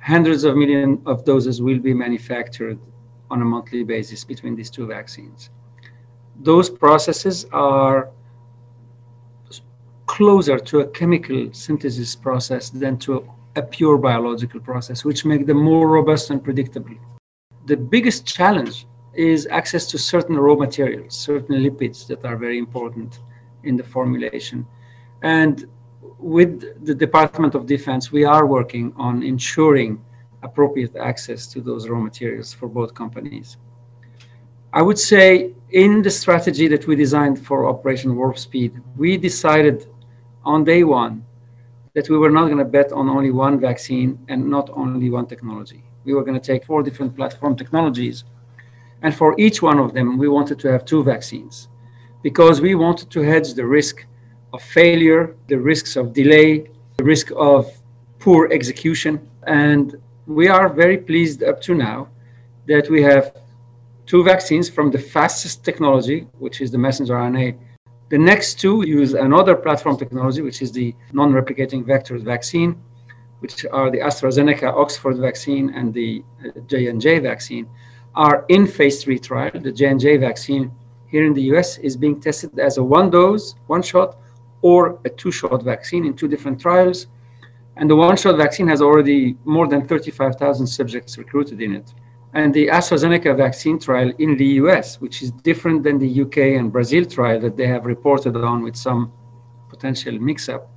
Hundreds 0.00 0.42
of 0.42 0.56
millions 0.56 1.00
of 1.06 1.24
doses 1.24 1.62
will 1.62 1.78
be 1.78 1.94
manufactured 1.94 2.78
on 3.30 3.42
a 3.42 3.44
monthly 3.44 3.84
basis 3.84 4.24
between 4.24 4.56
these 4.56 4.70
two 4.70 4.86
vaccines. 4.86 5.50
Those 6.40 6.68
processes 6.68 7.46
are 7.52 8.10
closer 10.06 10.58
to 10.58 10.80
a 10.80 10.86
chemical 10.88 11.52
synthesis 11.52 12.16
process 12.16 12.70
than 12.70 12.98
to 12.98 13.30
a 13.56 13.62
pure 13.62 13.98
biological 13.98 14.60
process, 14.60 15.04
which 15.04 15.24
make 15.24 15.46
them 15.46 15.58
more 15.58 15.88
robust 15.88 16.30
and 16.30 16.42
predictable. 16.42 16.96
The 17.66 17.76
biggest 17.76 18.26
challenge 18.26 18.86
is 19.14 19.46
access 19.50 19.86
to 19.88 19.98
certain 19.98 20.38
raw 20.38 20.54
materials, 20.54 21.16
certain 21.16 21.62
lipids 21.62 22.06
that 22.06 22.24
are 22.24 22.36
very 22.36 22.58
important 22.58 23.20
in 23.64 23.76
the 23.76 23.84
formulation. 23.84 24.66
And 25.22 25.66
with 26.18 26.84
the 26.84 26.94
Department 26.94 27.54
of 27.54 27.66
Defense, 27.66 28.10
we 28.10 28.24
are 28.24 28.46
working 28.46 28.92
on 28.96 29.22
ensuring 29.22 30.02
appropriate 30.42 30.96
access 30.96 31.46
to 31.48 31.60
those 31.60 31.88
raw 31.88 32.00
materials 32.00 32.52
for 32.52 32.68
both 32.68 32.94
companies. 32.94 33.58
I 34.72 34.82
would 34.82 34.98
say 34.98 35.52
in 35.70 36.02
the 36.02 36.10
strategy 36.10 36.66
that 36.68 36.86
we 36.86 36.96
designed 36.96 37.44
for 37.44 37.68
Operation 37.68 38.16
Warp 38.16 38.38
Speed, 38.38 38.80
we 38.96 39.16
decided 39.16 39.86
on 40.44 40.64
day 40.64 40.82
one 40.82 41.24
that 41.94 42.08
we 42.08 42.16
were 42.16 42.30
not 42.30 42.46
going 42.46 42.58
to 42.58 42.64
bet 42.64 42.92
on 42.92 43.08
only 43.08 43.30
one 43.30 43.60
vaccine 43.60 44.18
and 44.28 44.48
not 44.48 44.70
only 44.72 45.10
one 45.10 45.26
technology. 45.26 45.82
We 46.04 46.14
were 46.14 46.24
going 46.24 46.40
to 46.40 46.46
take 46.46 46.64
four 46.64 46.82
different 46.82 47.14
platform 47.14 47.56
technologies. 47.56 48.24
And 49.02 49.14
for 49.14 49.34
each 49.38 49.62
one 49.62 49.78
of 49.78 49.92
them, 49.92 50.16
we 50.16 50.28
wanted 50.28 50.58
to 50.60 50.68
have 50.68 50.84
two 50.84 51.02
vaccines 51.02 51.68
because 52.22 52.60
we 52.60 52.74
wanted 52.74 53.10
to 53.10 53.20
hedge 53.20 53.54
the 53.54 53.66
risk 53.66 54.06
of 54.52 54.62
failure, 54.62 55.36
the 55.48 55.58
risks 55.58 55.96
of 55.96 56.12
delay, 56.12 56.70
the 56.96 57.04
risk 57.04 57.30
of 57.36 57.70
poor 58.18 58.50
execution. 58.52 59.28
And 59.46 59.96
we 60.26 60.48
are 60.48 60.68
very 60.68 60.96
pleased 60.96 61.42
up 61.42 61.60
to 61.62 61.74
now 61.74 62.08
that 62.66 62.88
we 62.88 63.02
have 63.02 63.36
two 64.06 64.22
vaccines 64.22 64.68
from 64.70 64.90
the 64.90 64.98
fastest 64.98 65.64
technology, 65.64 66.28
which 66.38 66.60
is 66.60 66.70
the 66.70 66.78
messenger 66.78 67.14
RNA. 67.14 67.58
The 68.12 68.18
next 68.18 68.60
two 68.60 68.86
use 68.86 69.14
another 69.14 69.56
platform 69.56 69.96
technology, 69.96 70.42
which 70.42 70.60
is 70.60 70.70
the 70.70 70.94
non-replicating 71.14 71.86
vector 71.86 72.18
vaccine, 72.18 72.78
which 73.38 73.64
are 73.72 73.90
the 73.90 74.00
AstraZeneca 74.00 74.70
Oxford 74.70 75.16
vaccine 75.16 75.70
and 75.70 75.94
the 75.94 76.22
uh, 76.44 76.60
J&J 76.66 77.20
vaccine, 77.20 77.66
are 78.14 78.44
in 78.50 78.66
phase 78.66 79.02
three 79.02 79.18
trial. 79.18 79.52
The 79.54 79.72
J&J 79.72 80.18
vaccine 80.18 80.70
here 81.08 81.24
in 81.24 81.32
the 81.32 81.44
US 81.52 81.78
is 81.78 81.96
being 81.96 82.20
tested 82.20 82.58
as 82.58 82.76
a 82.76 82.82
one 82.82 83.08
dose, 83.08 83.54
one 83.66 83.80
shot, 83.80 84.18
or 84.60 85.00
a 85.06 85.08
two 85.08 85.32
shot 85.32 85.62
vaccine 85.62 86.04
in 86.04 86.12
two 86.12 86.28
different 86.28 86.60
trials. 86.60 87.06
And 87.78 87.88
the 87.88 87.96
one 87.96 88.18
shot 88.18 88.36
vaccine 88.36 88.68
has 88.68 88.82
already 88.82 89.38
more 89.46 89.68
than 89.68 89.88
35,000 89.88 90.66
subjects 90.66 91.16
recruited 91.16 91.62
in 91.62 91.76
it. 91.76 91.94
And 92.34 92.54
the 92.54 92.68
AstraZeneca 92.68 93.36
vaccine 93.36 93.78
trial 93.78 94.12
in 94.18 94.36
the 94.36 94.46
US, 94.62 95.00
which 95.00 95.22
is 95.22 95.30
different 95.30 95.82
than 95.82 95.98
the 95.98 96.22
UK 96.22 96.38
and 96.58 96.72
Brazil 96.72 97.04
trial 97.04 97.40
that 97.40 97.56
they 97.56 97.66
have 97.66 97.84
reported 97.84 98.36
on 98.36 98.62
with 98.62 98.76
some 98.76 99.12
potential 99.68 100.18
mix 100.18 100.48
up, 100.48 100.70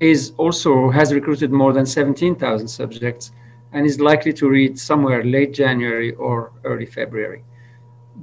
is 0.00 0.32
also 0.36 0.90
has 0.90 1.14
recruited 1.14 1.50
more 1.52 1.72
than 1.72 1.86
17,000 1.86 2.68
subjects 2.68 3.32
and 3.72 3.86
is 3.86 4.00
likely 4.00 4.32
to 4.34 4.48
read 4.48 4.78
somewhere 4.78 5.24
late 5.24 5.54
January 5.54 6.12
or 6.14 6.52
early 6.64 6.86
February. 6.86 7.42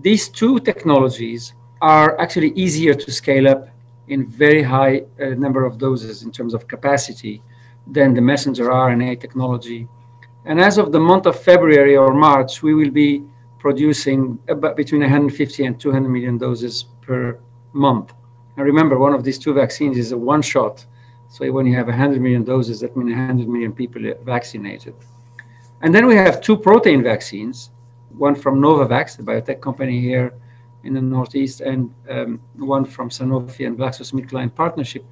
These 0.02 0.30
two 0.30 0.60
technologies 0.60 1.54
are 1.82 2.20
actually 2.20 2.52
easier 2.52 2.94
to 2.94 3.12
scale 3.12 3.48
up 3.48 3.70
in 4.10 4.28
very 4.28 4.62
high 4.62 5.04
uh, 5.22 5.30
number 5.30 5.66
of 5.66 5.78
doses 5.78 6.24
in 6.24 6.32
terms 6.32 6.54
of 6.54 6.68
capacity 6.68 7.42
than 7.88 8.14
the 8.14 8.22
messenger 8.22 8.70
RNA 8.70 9.20
technology. 9.22 9.88
And 10.46 10.60
as 10.60 10.78
of 10.78 10.92
the 10.92 11.00
month 11.00 11.26
of 11.26 11.40
February 11.40 11.96
or 11.98 12.14
March, 12.14 12.64
we 12.64 12.74
will 12.74 12.92
be 12.92 13.24
producing 13.60 14.40
about 14.48 14.78
between 14.78 15.02
150 15.02 15.66
and 15.66 15.80
200 15.80 16.10
million 16.10 16.38
doses 16.38 16.86
per 17.02 17.40
month. 17.74 18.14
And 18.56 18.66
remember, 18.66 18.98
one 18.98 19.14
of 19.14 19.24
these 19.24 19.38
two 19.38 19.54
vaccines 19.54 19.98
is 19.98 20.12
a 20.12 20.18
one 20.18 20.42
shot. 20.42 20.86
So 21.30 21.50
when 21.52 21.66
you 21.66 21.76
have 21.76 21.88
100 21.88 22.22
million 22.22 22.44
doses, 22.44 22.80
that 22.80 22.96
means 22.98 23.12
100 23.12 23.48
million 23.48 23.74
people 23.74 24.02
vaccinated. 24.24 24.96
And 25.82 25.94
then 25.94 26.08
we 26.08 26.16
have 26.16 26.42
two 26.42 26.58
protein 26.58 27.04
vaccines, 27.04 27.72
one 28.18 28.36
from 28.36 28.60
Novavax, 28.60 29.18
the 29.18 29.24
biotech 29.24 29.62
company 29.62 30.02
here 30.02 30.34
in 30.84 30.94
the 30.94 31.02
Northeast, 31.02 31.62
and 31.62 31.94
um, 32.10 32.42
one 32.56 32.86
from 32.86 33.10
Sanofi 33.10 33.68
and 33.68 33.78
GlaxoSmithKline 33.78 34.54
partnership, 34.56 35.06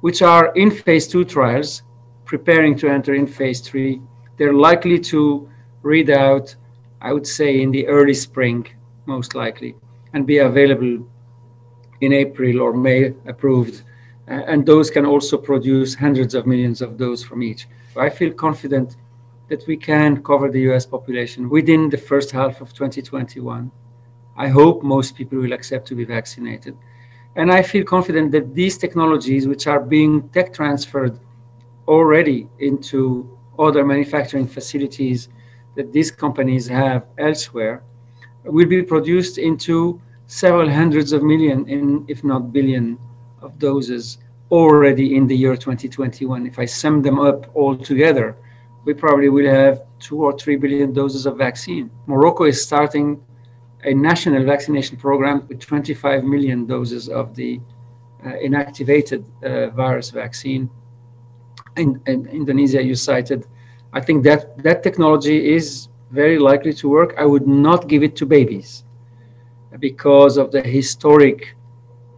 which 0.00 0.22
are 0.22 0.52
in 0.54 0.70
phase 0.70 1.06
two 1.06 1.24
trials, 1.24 1.82
preparing 2.24 2.76
to 2.78 2.88
enter 2.88 3.14
in 3.14 3.26
phase 3.26 3.60
three. 3.60 4.00
They're 4.38 4.54
likely 4.54 4.98
to 5.12 5.48
read 5.82 6.10
out, 6.10 6.54
I 7.00 7.12
would 7.12 7.26
say, 7.26 7.60
in 7.60 7.70
the 7.70 7.86
early 7.86 8.14
spring, 8.14 8.66
most 9.06 9.34
likely, 9.34 9.74
and 10.14 10.26
be 10.26 10.38
available 10.38 11.06
in 12.00 12.12
April 12.12 12.60
or 12.60 12.72
May, 12.72 13.14
approved. 13.26 13.82
and 14.28 14.66
those 14.66 14.90
can 14.90 15.06
also 15.06 15.38
produce 15.38 15.94
hundreds 15.94 16.34
of 16.34 16.46
millions 16.46 16.82
of 16.82 16.98
those 16.98 17.24
from 17.24 17.42
each. 17.42 17.66
I 17.96 18.10
feel 18.10 18.32
confident 18.32 18.96
that 19.48 19.66
we 19.66 19.76
can 19.76 20.22
cover 20.22 20.50
the 20.50 20.60
US 20.70 20.84
population 20.86 21.48
within 21.48 21.88
the 21.88 21.96
first 21.96 22.30
half 22.30 22.60
of 22.60 22.72
2021. 22.74 23.70
I 24.36 24.48
hope 24.48 24.82
most 24.82 25.16
people 25.16 25.38
will 25.38 25.52
accept 25.52 25.88
to 25.88 25.94
be 25.94 26.04
vaccinated. 26.04 26.76
And 27.36 27.50
I 27.50 27.62
feel 27.62 27.84
confident 27.84 28.30
that 28.32 28.54
these 28.54 28.76
technologies, 28.78 29.48
which 29.48 29.66
are 29.66 29.80
being 29.80 30.28
tech 30.28 30.52
transferred 30.52 31.18
already 31.86 32.48
into 32.58 33.37
other 33.58 33.84
manufacturing 33.84 34.46
facilities 34.46 35.28
that 35.76 35.92
these 35.92 36.10
companies 36.10 36.66
have 36.66 37.06
elsewhere, 37.18 37.82
will 38.44 38.66
be 38.66 38.82
produced 38.82 39.38
into 39.38 40.00
several 40.26 40.68
hundreds 40.68 41.12
of 41.12 41.22
million, 41.22 41.68
in, 41.68 42.04
if 42.08 42.24
not 42.24 42.52
billion, 42.52 42.98
of 43.40 43.58
doses 43.58 44.18
already 44.50 45.16
in 45.16 45.26
the 45.26 45.36
year 45.36 45.56
2021. 45.56 46.46
If 46.46 46.58
I 46.58 46.64
sum 46.64 47.02
them 47.02 47.18
up 47.18 47.50
all 47.54 47.76
together, 47.76 48.36
we 48.84 48.94
probably 48.94 49.28
will 49.28 49.48
have 49.48 49.82
two 49.98 50.24
or 50.24 50.36
three 50.36 50.56
billion 50.56 50.92
doses 50.92 51.26
of 51.26 51.36
vaccine. 51.36 51.90
Morocco 52.06 52.44
is 52.44 52.62
starting 52.62 53.22
a 53.84 53.94
national 53.94 54.44
vaccination 54.44 54.96
program 54.96 55.46
with 55.48 55.60
25 55.60 56.24
million 56.24 56.66
doses 56.66 57.08
of 57.08 57.34
the 57.34 57.60
uh, 58.24 58.30
inactivated 58.30 59.24
uh, 59.44 59.70
virus 59.70 60.10
vaccine. 60.10 60.68
In, 61.78 62.00
in, 62.06 62.26
Indonesia, 62.26 62.82
you 62.82 62.94
cited. 62.94 63.46
I 63.92 64.00
think 64.00 64.24
that 64.24 64.62
that 64.62 64.82
technology 64.82 65.54
is 65.54 65.88
very 66.10 66.38
likely 66.38 66.72
to 66.74 66.88
work. 66.88 67.14
I 67.16 67.24
would 67.24 67.46
not 67.46 67.88
give 67.88 68.02
it 68.02 68.16
to 68.16 68.26
babies 68.26 68.84
because 69.78 70.36
of 70.36 70.50
the 70.50 70.62
historic 70.62 71.54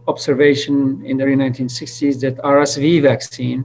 observation 0.07 1.03
in 1.05 1.17
the 1.17 1.23
early 1.25 1.35
1960s 1.35 2.19
that 2.21 2.37
RSV 2.37 3.01
vaccine, 3.03 3.63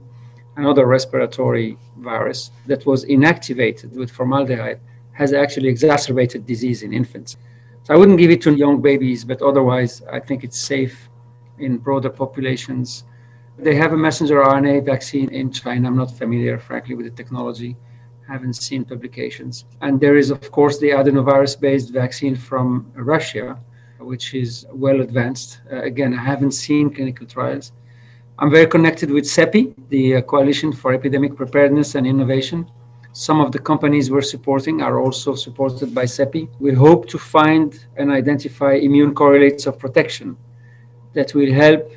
another 0.55 0.85
respiratory 0.85 1.77
virus 1.97 2.51
that 2.67 2.85
was 2.85 3.05
inactivated 3.05 3.91
with 3.93 4.11
formaldehyde, 4.11 4.79
has 5.13 5.33
actually 5.33 5.69
exacerbated 5.69 6.45
disease 6.45 6.83
in 6.83 6.93
infants. 6.93 7.37
So 7.83 7.93
I 7.93 7.97
wouldn't 7.97 8.19
give 8.19 8.31
it 8.31 8.41
to 8.41 8.53
young 8.53 8.81
babies, 8.81 9.23
but 9.23 9.41
otherwise, 9.41 10.03
I 10.11 10.19
think 10.19 10.43
it's 10.43 10.59
safe 10.59 11.09
in 11.57 11.77
broader 11.77 12.09
populations. 12.09 13.03
They 13.59 13.75
have 13.75 13.91
a 13.91 13.97
messenger 13.97 14.43
RNA 14.43 14.85
vaccine 14.85 15.29
in 15.29 15.51
China. 15.51 15.87
I'm 15.87 15.97
not 15.97 16.15
familiar, 16.15 16.59
frankly, 16.59 16.93
with 16.93 17.07
the 17.07 17.11
technology. 17.11 17.75
I 18.29 18.33
haven't 18.33 18.53
seen 18.53 18.85
publications. 18.85 19.65
And 19.81 19.99
there 19.99 20.15
is, 20.15 20.29
of 20.29 20.51
course, 20.51 20.77
the 20.77 20.91
adenovirus 20.91 21.59
based 21.59 21.91
vaccine 21.91 22.35
from 22.35 22.91
Russia, 22.93 23.57
which 23.99 24.35
is 24.35 24.67
well 24.71 25.01
advanced. 25.01 25.61
Uh, 25.71 25.81
again, 25.81 26.13
I 26.13 26.23
haven't 26.23 26.51
seen 26.51 26.93
clinical 26.93 27.25
trials. 27.25 27.71
I'm 28.37 28.51
very 28.51 28.67
connected 28.67 29.09
with 29.09 29.23
CEPI, 29.23 29.73
the 29.89 30.17
uh, 30.17 30.21
Coalition 30.21 30.71
for 30.71 30.93
Epidemic 30.93 31.35
Preparedness 31.35 31.95
and 31.95 32.05
Innovation. 32.05 32.69
Some 33.11 33.41
of 33.41 33.51
the 33.51 33.57
companies 33.57 34.11
we're 34.11 34.21
supporting 34.21 34.83
are 34.83 34.99
also 34.99 35.33
supported 35.33 35.95
by 35.95 36.03
CEPI. 36.03 36.47
We 36.59 36.73
hope 36.73 37.07
to 37.07 37.17
find 37.17 37.87
and 37.95 38.11
identify 38.11 38.73
immune 38.73 39.15
correlates 39.15 39.65
of 39.65 39.79
protection 39.79 40.37
that 41.13 41.33
will 41.33 41.51
help 41.51 41.91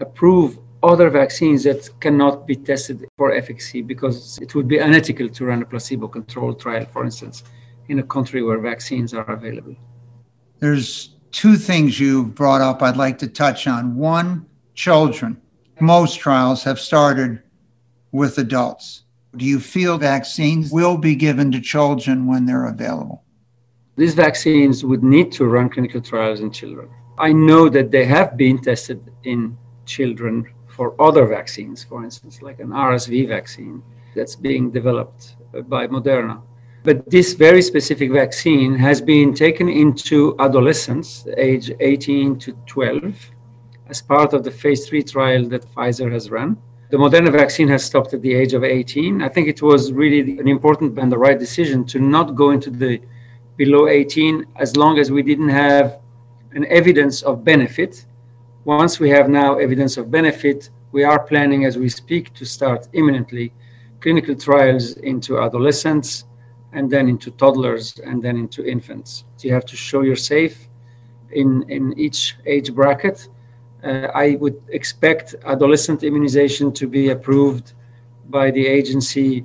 approve 0.00 0.58
other 0.82 1.08
vaccines 1.08 1.64
that 1.64 1.88
cannot 2.00 2.46
be 2.46 2.56
tested 2.56 3.06
for 3.16 3.34
efficacy 3.34 3.80
because 3.80 4.38
it 4.38 4.54
would 4.54 4.68
be 4.68 4.78
unethical 4.78 5.28
to 5.30 5.46
run 5.46 5.62
a 5.62 5.66
placebo 5.66 6.08
controlled 6.08 6.60
trial, 6.60 6.84
for 6.92 7.04
instance, 7.04 7.42
in 7.88 7.98
a 7.98 8.02
country 8.02 8.42
where 8.42 8.58
vaccines 8.58 9.14
are 9.14 9.28
available. 9.30 9.74
There's 10.58 11.16
two 11.32 11.56
things 11.56 11.98
you've 11.98 12.34
brought 12.34 12.60
up 12.60 12.82
I'd 12.82 12.96
like 12.96 13.18
to 13.18 13.28
touch 13.28 13.66
on. 13.66 13.96
One, 13.96 14.46
children. 14.74 15.40
Most 15.80 16.20
trials 16.20 16.62
have 16.64 16.78
started 16.78 17.42
with 18.12 18.38
adults. 18.38 19.04
Do 19.36 19.44
you 19.44 19.58
feel 19.58 19.98
vaccines 19.98 20.70
will 20.70 20.96
be 20.96 21.16
given 21.16 21.50
to 21.52 21.60
children 21.60 22.26
when 22.26 22.46
they're 22.46 22.66
available? 22.66 23.24
These 23.96 24.14
vaccines 24.14 24.84
would 24.84 25.02
need 25.02 25.32
to 25.32 25.46
run 25.46 25.70
clinical 25.70 26.00
trials 26.00 26.40
in 26.40 26.50
children. 26.52 26.88
I 27.18 27.32
know 27.32 27.68
that 27.68 27.90
they 27.90 28.04
have 28.04 28.36
been 28.36 28.60
tested 28.60 29.00
in 29.24 29.56
children 29.86 30.46
for 30.66 31.00
other 31.00 31.26
vaccines, 31.26 31.84
for 31.84 32.04
instance, 32.04 32.42
like 32.42 32.60
an 32.60 32.68
RSV 32.68 33.28
vaccine 33.28 33.82
that's 34.14 34.36
being 34.36 34.70
developed 34.70 35.36
by 35.68 35.86
Moderna. 35.86 36.40
But 36.82 37.08
this 37.10 37.32
very 37.32 37.62
specific 37.62 38.10
vaccine 38.12 38.74
has 38.74 39.00
been 39.00 39.34
taken 39.34 39.68
into 39.68 40.36
adolescents, 40.38 41.26
age 41.36 41.70
18 41.80 42.38
to 42.40 42.52
12, 42.66 43.30
as 43.88 44.02
part 44.02 44.34
of 44.34 44.44
the 44.44 44.50
phase 44.50 44.86
three 44.86 45.02
trial 45.02 45.48
that 45.48 45.64
Pfizer 45.74 46.12
has 46.12 46.30
run. 46.30 46.58
The 46.90 46.98
Moderna 46.98 47.32
vaccine 47.32 47.68
has 47.68 47.84
stopped 47.84 48.12
at 48.12 48.20
the 48.20 48.34
age 48.34 48.52
of 48.52 48.64
18. 48.64 49.22
I 49.22 49.28
think 49.28 49.48
it 49.48 49.62
was 49.62 49.92
really 49.92 50.38
an 50.38 50.46
important 50.46 50.98
and 50.98 51.10
the 51.10 51.18
right 51.18 51.38
decision 51.38 51.84
to 51.86 51.98
not 51.98 52.34
go 52.34 52.50
into 52.50 52.70
the 52.70 53.00
below 53.56 53.88
18 53.88 54.44
as 54.56 54.76
long 54.76 54.98
as 54.98 55.10
we 55.10 55.22
didn't 55.22 55.48
have 55.48 56.00
an 56.52 56.66
evidence 56.66 57.22
of 57.22 57.44
benefit. 57.44 58.04
Once 58.64 58.98
we 58.98 59.10
have 59.10 59.28
now 59.28 59.58
evidence 59.58 59.98
of 59.98 60.10
benefit, 60.10 60.70
we 60.90 61.04
are 61.04 61.22
planning 61.22 61.66
as 61.66 61.76
we 61.76 61.88
speak 61.88 62.32
to 62.32 62.46
start 62.46 62.88
imminently 62.94 63.52
clinical 64.00 64.34
trials 64.34 64.96
into 64.98 65.38
adolescents 65.38 66.24
and 66.72 66.90
then 66.90 67.06
into 67.06 67.30
toddlers 67.32 67.98
and 67.98 68.22
then 68.22 68.38
into 68.38 68.64
infants. 68.64 69.24
So 69.36 69.48
you 69.48 69.54
have 69.54 69.66
to 69.66 69.76
show 69.76 70.00
you're 70.00 70.16
safe 70.16 70.68
in, 71.32 71.64
in 71.68 71.98
each 71.98 72.36
age 72.46 72.74
bracket. 72.74 73.28
Uh, 73.82 74.08
I 74.14 74.36
would 74.36 74.62
expect 74.68 75.34
adolescent 75.44 76.02
immunization 76.02 76.72
to 76.72 76.86
be 76.88 77.10
approved 77.10 77.74
by 78.30 78.50
the 78.50 78.66
agency, 78.66 79.44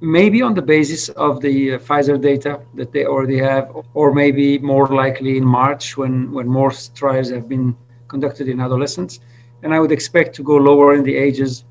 maybe 0.00 0.42
on 0.42 0.52
the 0.52 0.60
basis 0.60 1.08
of 1.10 1.40
the 1.40 1.72
uh, 1.72 1.78
Pfizer 1.78 2.20
data 2.20 2.60
that 2.74 2.92
they 2.92 3.06
already 3.06 3.38
have, 3.38 3.74
or 3.94 4.12
maybe 4.12 4.58
more 4.58 4.88
likely 4.88 5.38
in 5.38 5.44
March 5.44 5.96
when, 5.96 6.30
when 6.32 6.46
more 6.46 6.72
trials 6.94 7.30
have 7.30 7.48
been 7.48 7.74
conducted 8.08 8.48
in 8.48 8.60
adolescents. 8.60 9.20
And 9.62 9.74
I 9.74 9.80
would 9.80 9.92
expect 9.92 10.34
to 10.36 10.42
go 10.42 10.56
lower 10.56 10.94
in 10.94 11.02
the 11.02 11.16
ages. 11.16 11.64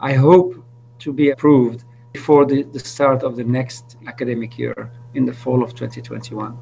I 0.00 0.12
hope 0.14 0.54
to 1.00 1.12
be 1.12 1.30
approved 1.30 1.84
before 2.12 2.44
the, 2.44 2.62
the 2.62 2.80
start 2.80 3.22
of 3.22 3.36
the 3.36 3.44
next 3.44 3.96
academic 4.06 4.58
year 4.58 4.90
in 5.14 5.24
the 5.24 5.32
fall 5.32 5.62
of 5.62 5.74
2021. 5.74 6.58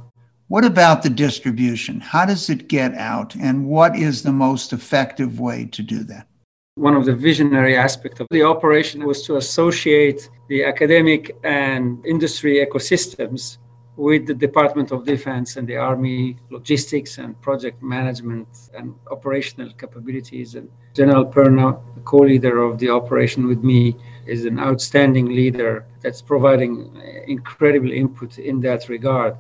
What 0.49 0.65
about 0.65 1.03
the 1.03 1.11
distribution? 1.11 2.01
How 2.01 2.25
does 2.25 2.49
it 2.51 2.69
get 2.69 2.95
out, 2.95 3.35
and 3.35 3.67
what 3.67 3.97
is 3.97 4.23
the 4.23 4.33
most 4.33 4.73
effective 4.73 5.41
way 5.41 5.67
to 5.73 5.83
do 5.83 6.05
that? 6.05 6.29
One 6.77 6.95
of 6.95 7.05
the 7.05 7.15
visionary 7.15 7.77
aspects 7.77 8.21
of 8.21 8.29
the 8.31 8.43
operation 8.43 9.05
was 9.07 9.23
to 9.27 9.37
associate 9.37 10.31
the 10.49 10.65
academic 10.65 11.37
and 11.43 12.05
industry 12.07 12.65
ecosystems 12.65 13.59
with 13.97 14.27
the 14.27 14.35
Department 14.35 14.93
of 14.93 15.05
Defense 15.05 15.57
and 15.57 15.67
the 15.67 15.77
Army 15.77 16.37
logistics 16.51 17.17
and 17.19 17.41
project 17.41 17.83
management 17.83 18.49
and 18.75 18.95
operational 19.11 19.73
capabilities. 19.73 20.55
And 20.55 20.69
General 20.95 21.25
Perna, 21.25 21.81
the 21.95 22.03
co 22.03 22.19
leader 22.19 22.63
of 22.63 22.79
the 22.79 22.91
operation 22.91 23.47
with 23.47 23.65
me, 23.65 23.97
is 24.27 24.45
an 24.45 24.59
outstanding 24.59 25.27
leader 25.27 25.87
that's 26.03 26.21
providing 26.21 26.91
incredible 27.27 27.91
input 27.91 28.39
in 28.39 28.61
that 28.61 28.89
regard. 28.89 29.37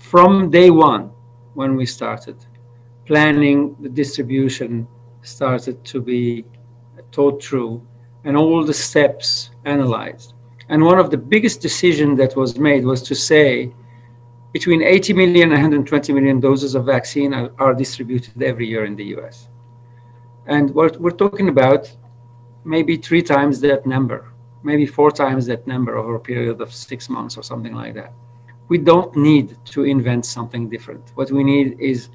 From 0.00 0.50
day 0.50 0.70
one, 0.70 1.10
when 1.54 1.76
we 1.76 1.86
started, 1.86 2.36
planning 3.06 3.76
the 3.80 3.88
distribution 3.88 4.86
started 5.22 5.84
to 5.84 6.00
be 6.00 6.44
thought 7.12 7.42
through 7.42 7.82
and 8.24 8.36
all 8.36 8.64
the 8.64 8.74
steps 8.74 9.50
analyzed. 9.64 10.34
And 10.68 10.84
one 10.84 10.98
of 10.98 11.10
the 11.10 11.16
biggest 11.16 11.60
decisions 11.60 12.18
that 12.18 12.36
was 12.36 12.58
made 12.58 12.84
was 12.84 13.02
to 13.02 13.14
say 13.14 13.72
between 14.52 14.82
80 14.82 15.12
million 15.12 15.44
and 15.44 15.52
120 15.52 16.12
million 16.12 16.40
doses 16.40 16.74
of 16.74 16.84
vaccine 16.84 17.34
are, 17.34 17.50
are 17.58 17.74
distributed 17.74 18.42
every 18.42 18.66
year 18.66 18.84
in 18.84 18.96
the 18.96 19.04
US. 19.16 19.48
And 20.46 20.74
what 20.74 21.00
we're 21.00 21.10
talking 21.10 21.48
about 21.48 21.90
maybe 22.64 22.96
three 22.96 23.22
times 23.22 23.60
that 23.60 23.86
number, 23.86 24.32
maybe 24.62 24.86
four 24.86 25.10
times 25.10 25.46
that 25.46 25.66
number 25.66 25.96
over 25.96 26.16
a 26.16 26.20
period 26.20 26.60
of 26.60 26.72
six 26.72 27.08
months 27.08 27.36
or 27.36 27.42
something 27.42 27.74
like 27.74 27.94
that. 27.94 28.12
We 28.68 28.78
don't 28.78 29.14
need 29.16 29.56
to 29.66 29.84
invent 29.84 30.26
something 30.26 30.68
different. 30.68 31.12
What 31.14 31.30
we 31.30 31.42
need 31.44 31.80
is 31.80 32.10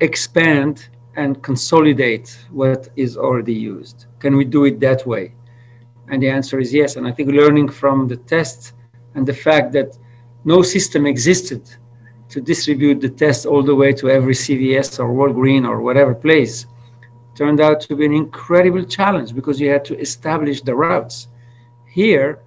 expand 0.00 0.88
and 1.16 1.42
consolidate 1.42 2.38
what 2.50 2.88
is 2.96 3.16
already 3.16 3.54
used. 3.54 4.06
Can 4.18 4.36
we 4.36 4.44
do 4.44 4.64
it 4.64 4.80
that 4.80 5.06
way? 5.06 5.34
And 6.12 6.22
the 6.22 6.28
answer 6.28 6.60
is 6.60 6.74
yes. 6.74 6.96
And 6.96 7.08
I 7.08 7.12
think 7.12 7.30
learning 7.30 7.70
from 7.70 8.06
the 8.06 8.18
test 8.34 8.74
and 9.14 9.26
the 9.26 9.32
fact 9.32 9.72
that 9.72 9.96
no 10.44 10.60
system 10.60 11.06
existed 11.06 11.62
to 12.28 12.38
distribute 12.40 13.00
the 13.00 13.08
test 13.08 13.46
all 13.46 13.62
the 13.62 13.74
way 13.74 13.94
to 13.94 14.10
every 14.10 14.34
CVS 14.34 15.00
or 15.00 15.08
Walgreen 15.08 15.66
or 15.66 15.80
whatever 15.80 16.14
place 16.14 16.66
turned 17.34 17.60
out 17.62 17.80
to 17.80 17.96
be 17.96 18.04
an 18.04 18.12
incredible 18.12 18.84
challenge 18.84 19.34
because 19.34 19.58
you 19.58 19.70
had 19.70 19.86
to 19.86 19.98
establish 19.98 20.60
the 20.60 20.74
routes. 20.74 21.28
Here, 21.86 22.40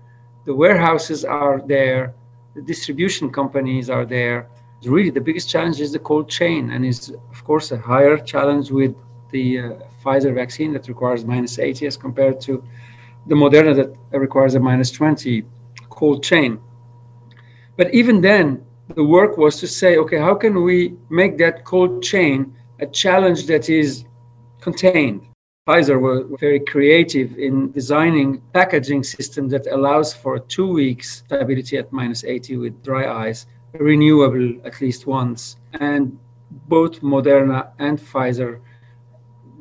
the 0.45 0.53
warehouses 0.53 1.25
are 1.25 1.59
there, 1.65 2.13
the 2.53 2.61
distribution 2.61 3.31
companies 3.31 3.89
are 3.89 4.05
there. 4.05 4.47
Really, 4.83 5.09
the 5.09 5.21
biggest 5.21 5.49
challenge 5.49 5.81
is 5.81 5.91
the 5.91 5.97
cold 6.09 6.29
chain, 6.29 6.69
and 6.69 6.85
is 6.85 7.09
of 7.09 7.43
course 7.43 7.71
a 7.71 7.77
higher 7.79 8.17
challenge 8.17 8.69
with 8.69 8.93
the 9.31 9.59
uh, 9.59 9.63
Pfizer 10.03 10.35
vaccine 10.35 10.71
that 10.73 10.87
requires 10.87 11.25
minus 11.25 11.57
80 11.57 11.87
as 11.87 11.97
compared 11.97 12.39
to 12.41 12.63
the 13.27 13.35
Moderna 13.35 13.75
that 13.75 14.19
requires 14.19 14.55
a 14.55 14.59
minus 14.59 14.91
20 14.91 15.43
cold 15.89 16.23
chain. 16.23 16.59
But 17.77 17.93
even 17.93 18.21
then, 18.21 18.63
the 18.95 19.03
work 19.03 19.37
was 19.37 19.59
to 19.59 19.67
say, 19.67 19.97
okay, 19.97 20.17
how 20.17 20.35
can 20.35 20.63
we 20.63 20.95
make 21.09 21.37
that 21.39 21.65
cold 21.65 22.03
chain 22.03 22.53
a 22.79 22.85
challenge 22.87 23.45
that 23.47 23.69
is 23.69 24.05
contained. 24.61 25.21
Pfizer 25.67 25.99
were 25.99 26.25
very 26.37 26.59
creative 26.59 27.37
in 27.37 27.71
designing 27.71 28.41
packaging 28.53 29.03
system 29.03 29.49
that 29.49 29.65
allows 29.67 30.13
for 30.13 30.37
two 30.39 30.67
weeks 30.67 31.23
stability 31.25 31.77
at 31.77 31.91
minus 31.91 32.23
80 32.23 32.57
with 32.57 32.83
dry 32.83 33.27
ice, 33.27 33.47
renewable 33.73 34.47
at 34.63 34.79
least 34.81 35.07
once. 35.07 35.57
And 35.73 36.19
both 36.75 37.01
Moderna 37.01 37.71
and 37.79 37.99
Pfizer 37.99 38.59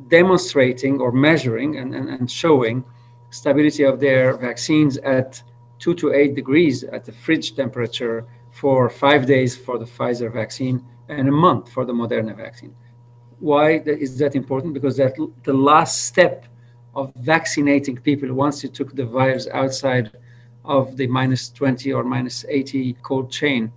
demonstrating 0.09 1.00
or 1.00 1.11
measuring 1.11 1.79
and, 1.79 1.94
and, 1.94 2.09
and 2.09 2.31
showing 2.31 2.85
stability 3.34 3.82
of 3.82 3.98
their 3.98 4.36
vaccines 4.36 4.96
at 4.98 5.42
two 5.80 5.94
to 5.94 6.12
eight 6.12 6.34
degrees 6.34 6.84
at 6.84 7.04
the 7.04 7.12
fridge 7.12 7.56
temperature 7.56 8.26
for 8.52 8.88
five 8.88 9.26
days 9.26 9.56
for 9.56 9.76
the 9.76 9.84
Pfizer 9.84 10.32
vaccine 10.32 10.84
and 11.08 11.28
a 11.28 11.32
month 11.32 11.70
for 11.72 11.84
the 11.84 11.92
Moderna 11.92 12.34
vaccine. 12.36 12.74
Why 13.40 13.66
is 14.06 14.16
that 14.18 14.36
important? 14.36 14.72
Because 14.72 14.96
that 14.98 15.14
the 15.42 15.52
last 15.52 16.04
step 16.06 16.46
of 16.94 17.12
vaccinating 17.16 17.96
people 17.96 18.32
once 18.32 18.62
you 18.62 18.68
took 18.68 18.94
the 18.94 19.04
virus 19.04 19.48
outside 19.52 20.06
of 20.64 20.96
the 20.96 21.08
minus 21.08 21.50
20 21.50 21.92
or 21.92 22.04
minus 22.04 22.44
80 22.48 22.96
cold 23.02 23.32
chain, 23.32 23.72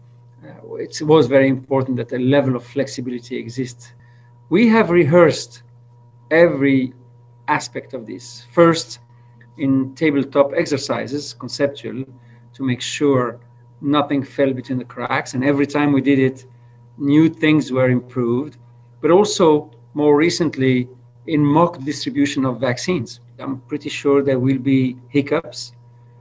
uh, 0.46 0.76
it 0.76 1.02
was 1.02 1.26
very 1.26 1.48
important 1.48 1.98
that 1.98 2.14
a 2.14 2.20
level 2.20 2.56
of 2.56 2.64
flexibility 2.64 3.36
exists. 3.38 3.94
We 4.50 4.68
have 4.70 4.92
rehearsed 4.92 5.64
every 6.30 6.94
aspect 7.48 7.96
of 7.96 8.06
this. 8.06 8.46
First, 8.54 9.00
in 9.58 9.94
tabletop 9.96 10.52
exercises, 10.56 11.34
conceptual, 11.34 12.04
to 12.54 12.64
make 12.64 12.82
sure 12.82 13.40
nothing 13.82 14.24
fell 14.24 14.54
between 14.54 14.78
the 14.78 14.86
cracks. 14.86 15.34
And 15.34 15.44
every 15.44 15.68
time 15.68 15.92
we 15.92 16.02
did 16.02 16.20
it, 16.20 16.46
new 16.98 17.30
things 17.30 17.72
were 17.72 17.90
improved 17.90 18.58
but 19.02 19.12
also 19.12 19.72
more 19.94 20.16
recently 20.16 20.88
in 21.28 21.44
mock 21.44 21.80
distribution 21.84 22.46
of 22.46 22.60
vaccines. 22.60 23.20
I'm 23.40 23.62
pretty 23.62 23.90
sure 23.90 24.24
there 24.24 24.40
will 24.40 24.58
be 24.58 24.98
hiccups. 25.10 25.74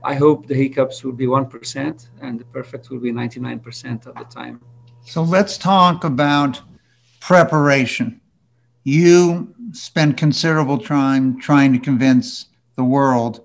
I 0.03 0.13
hope 0.15 0.47
the 0.47 0.53
hiccups 0.53 1.03
will 1.03 1.13
be 1.13 1.25
1% 1.25 2.07
and 2.21 2.39
the 2.39 2.45
perfect 2.45 2.89
will 2.89 2.99
be 2.99 3.11
99% 3.11 4.05
of 4.05 4.15
the 4.15 4.23
time. 4.25 4.61
So 5.05 5.23
let's 5.23 5.57
talk 5.57 6.03
about 6.03 6.61
preparation. 7.19 8.21
You 8.83 9.53
spent 9.71 10.17
considerable 10.17 10.77
time 10.77 11.39
trying 11.39 11.73
to 11.73 11.79
convince 11.79 12.47
the 12.77 12.83
world 12.83 13.41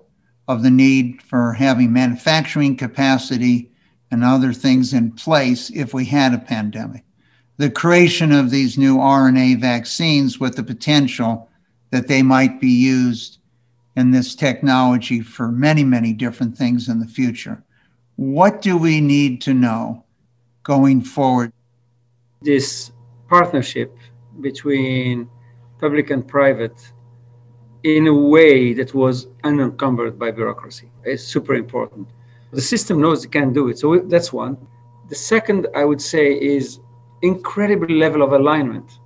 of 0.47 0.63
the 0.63 0.71
need 0.71 1.21
for 1.21 1.51
having 1.53 1.91
manufacturing 1.91 2.77
capacity 2.77 3.69
and 4.11 4.23
other 4.23 4.53
things 4.53 4.93
in 4.93 5.11
place 5.11 5.69
if 5.71 5.93
we 5.93 6.05
had 6.05 6.33
a 6.33 6.37
pandemic 6.37 7.03
the 7.57 7.69
creation 7.69 8.31
of 8.31 8.49
these 8.49 8.77
new 8.77 8.97
RNA 8.97 9.59
vaccines 9.59 10.39
with 10.39 10.55
the 10.55 10.63
potential 10.63 11.49
that 11.91 12.07
they 12.07 12.23
might 12.23 12.59
be 12.59 12.69
used 12.69 13.39
in 13.95 14.09
this 14.09 14.33
technology 14.33 15.21
for 15.21 15.51
many, 15.51 15.83
many 15.83 16.13
different 16.13 16.57
things 16.57 16.89
in 16.89 16.99
the 16.99 17.07
future. 17.07 17.63
What 18.15 18.61
do 18.61 18.75
we 18.77 18.99
need 19.01 19.41
to 19.41 19.53
know 19.53 20.03
going 20.63 21.01
forward? 21.01 21.53
This 22.41 22.91
partnership 23.29 23.95
between 24.41 25.29
public 25.79 26.09
and 26.09 26.27
private 26.27 26.91
in 27.83 28.07
a 28.07 28.13
way 28.13 28.73
that 28.73 28.93
was 28.93 29.27
unencumbered 29.43 30.17
by 30.17 30.31
bureaucracy 30.31 30.89
is 31.03 31.25
super 31.25 31.53
important. 31.55 32.07
The 32.51 32.61
system 32.61 33.01
knows 33.01 33.25
it 33.25 33.31
can 33.31 33.51
do 33.51 33.67
it. 33.67 33.79
So 33.79 33.97
that's 33.99 34.31
one. 34.31 34.57
The 35.09 35.15
second, 35.15 35.67
I 35.75 35.83
would 35.83 36.01
say, 36.01 36.33
is 36.33 36.79
incredible 37.21 37.89
level 37.89 38.21
of 38.21 38.31
alignment. 38.31 38.99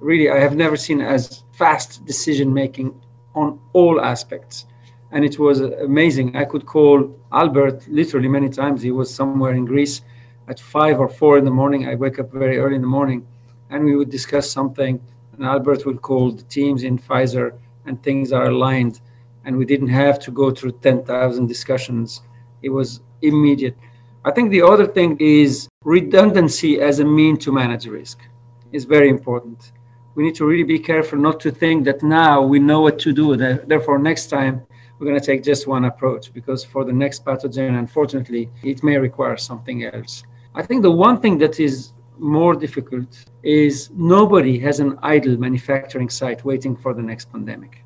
Really, 0.00 0.28
I 0.30 0.38
have 0.40 0.56
never 0.56 0.76
seen 0.76 1.00
as 1.00 1.44
fast 1.52 2.04
decision 2.04 2.52
making 2.52 3.00
on 3.34 3.60
all 3.72 4.00
aspects. 4.00 4.66
And 5.12 5.24
it 5.24 5.38
was 5.38 5.60
amazing. 5.60 6.36
I 6.36 6.44
could 6.44 6.66
call 6.66 7.16
Albert 7.32 7.86
literally 7.88 8.28
many 8.28 8.48
times. 8.48 8.82
He 8.82 8.90
was 8.90 9.14
somewhere 9.14 9.52
in 9.52 9.64
Greece 9.64 10.00
at 10.48 10.58
five 10.58 10.98
or 10.98 11.08
four 11.08 11.38
in 11.38 11.44
the 11.44 11.50
morning. 11.50 11.88
I 11.88 11.94
wake 11.94 12.18
up 12.18 12.32
very 12.32 12.58
early 12.58 12.76
in 12.76 12.82
the 12.82 12.88
morning 12.88 13.26
and 13.70 13.84
we 13.84 13.94
would 13.94 14.10
discuss 14.10 14.50
something. 14.50 15.00
And 15.32 15.44
Albert 15.44 15.86
would 15.86 16.02
call 16.02 16.32
the 16.32 16.42
teams 16.44 16.82
in 16.82 16.98
Pfizer 16.98 17.58
and 17.86 18.02
things 18.02 18.32
are 18.32 18.46
aligned. 18.46 19.00
And 19.44 19.56
we 19.56 19.64
didn't 19.64 19.88
have 19.88 20.18
to 20.20 20.30
go 20.30 20.50
through 20.50 20.72
10,000 20.82 21.46
discussions. 21.46 22.22
It 22.62 22.70
was 22.70 23.00
immediate. 23.22 23.76
I 24.24 24.32
think 24.32 24.50
the 24.50 24.62
other 24.62 24.86
thing 24.86 25.16
is 25.20 25.68
redundancy 25.84 26.80
as 26.80 26.98
a 26.98 27.04
mean 27.04 27.36
to 27.38 27.52
manage 27.52 27.86
risk 27.86 28.18
is 28.72 28.84
very 28.84 29.08
important. 29.08 29.72
We 30.16 30.24
need 30.24 30.34
to 30.36 30.46
really 30.46 30.64
be 30.64 30.78
careful 30.78 31.18
not 31.18 31.38
to 31.40 31.50
think 31.50 31.84
that 31.84 32.02
now 32.02 32.42
we 32.42 32.58
know 32.58 32.80
what 32.80 32.98
to 33.00 33.12
do. 33.12 33.36
Therefore, 33.36 33.98
next 33.98 34.26
time 34.26 34.66
we're 34.98 35.06
going 35.06 35.20
to 35.20 35.24
take 35.24 35.44
just 35.44 35.66
one 35.66 35.84
approach 35.84 36.32
because 36.32 36.64
for 36.64 36.84
the 36.84 36.92
next 36.92 37.24
pathogen, 37.24 37.78
unfortunately, 37.78 38.50
it 38.62 38.82
may 38.82 38.96
require 38.98 39.36
something 39.36 39.84
else. 39.84 40.24
I 40.54 40.62
think 40.62 40.82
the 40.82 40.90
one 40.90 41.20
thing 41.20 41.38
that 41.38 41.60
is 41.60 41.92
more 42.18 42.54
difficult 42.54 43.24
is 43.42 43.90
nobody 43.94 44.58
has 44.58 44.80
an 44.80 44.98
idle 45.02 45.36
manufacturing 45.36 46.08
site 46.08 46.44
waiting 46.44 46.76
for 46.76 46.94
the 46.94 47.02
next 47.02 47.30
pandemic. 47.32 47.84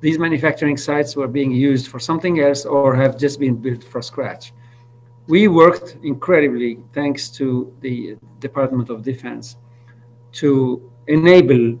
These 0.00 0.18
manufacturing 0.18 0.76
sites 0.76 1.16
were 1.16 1.26
being 1.26 1.50
used 1.50 1.88
for 1.88 1.98
something 1.98 2.40
else 2.40 2.64
or 2.64 2.94
have 2.94 3.18
just 3.18 3.40
been 3.40 3.56
built 3.56 3.82
from 3.82 4.02
scratch. 4.02 4.52
We 5.26 5.48
worked 5.48 5.96
incredibly, 6.02 6.78
thanks 6.92 7.28
to 7.30 7.74
the 7.80 8.16
Department 8.38 8.90
of 8.90 9.02
Defense, 9.02 9.56
to 10.32 10.90
enable 11.08 11.80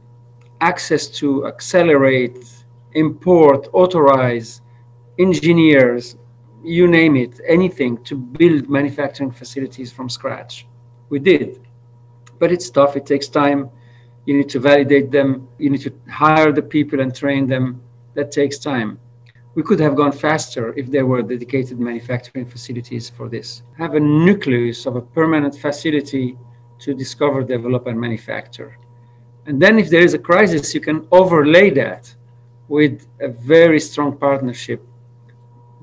access 0.60 1.06
to 1.06 1.46
accelerate, 1.46 2.44
import, 2.92 3.68
authorize 3.72 4.62
engineers, 5.18 6.16
you 6.64 6.88
name 6.88 7.16
it, 7.16 7.40
anything 7.46 8.02
to 8.04 8.16
build 8.16 8.68
manufacturing 8.68 9.30
facilities 9.30 9.92
from 9.92 10.08
scratch 10.08 10.66
we 11.08 11.18
did. 11.18 11.60
But 12.38 12.52
it's 12.52 12.70
tough, 12.70 12.96
it 12.96 13.06
takes 13.06 13.28
time. 13.28 13.70
You 14.26 14.36
need 14.36 14.48
to 14.50 14.60
validate 14.60 15.10
them, 15.10 15.48
you 15.58 15.70
need 15.70 15.80
to 15.82 15.92
hire 16.10 16.52
the 16.52 16.62
people 16.62 17.00
and 17.00 17.14
train 17.14 17.46
them. 17.46 17.82
That 18.14 18.32
takes 18.32 18.58
time. 18.58 18.98
We 19.54 19.62
could 19.62 19.80
have 19.80 19.96
gone 19.96 20.12
faster 20.12 20.74
if 20.76 20.90
there 20.90 21.06
were 21.06 21.22
dedicated 21.22 21.78
manufacturing 21.78 22.46
facilities 22.46 23.08
for 23.08 23.28
this. 23.28 23.62
Have 23.76 23.94
a 23.94 24.00
nucleus 24.00 24.86
of 24.86 24.96
a 24.96 25.00
permanent 25.00 25.54
facility 25.56 26.36
to 26.80 26.94
discover, 26.94 27.42
develop, 27.42 27.86
and 27.86 28.00
manufacture. 28.00 28.76
And 29.46 29.60
then, 29.60 29.78
if 29.78 29.88
there 29.88 30.02
is 30.02 30.14
a 30.14 30.18
crisis, 30.18 30.74
you 30.74 30.80
can 30.80 31.06
overlay 31.10 31.70
that 31.70 32.14
with 32.68 33.06
a 33.20 33.28
very 33.28 33.80
strong 33.80 34.16
partnership 34.16 34.84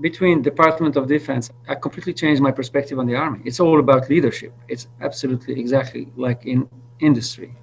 between 0.01 0.41
Department 0.41 0.95
of 0.97 1.07
Defense, 1.07 1.49
I 1.67 1.75
completely 1.75 2.13
changed 2.13 2.41
my 2.41 2.51
perspective 2.51 2.99
on 2.99 3.05
the 3.05 3.15
army. 3.15 3.41
It's 3.45 3.59
all 3.59 3.79
about 3.79 4.09
leadership. 4.09 4.53
It's 4.67 4.87
absolutely 5.01 5.59
exactly 5.59 6.11
like 6.15 6.45
in 6.45 6.69
industry. 6.99 7.55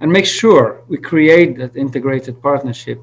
And 0.00 0.12
make 0.12 0.26
sure 0.26 0.82
we 0.88 0.98
create 0.98 1.56
that 1.58 1.76
integrated 1.76 2.40
partnership 2.42 3.02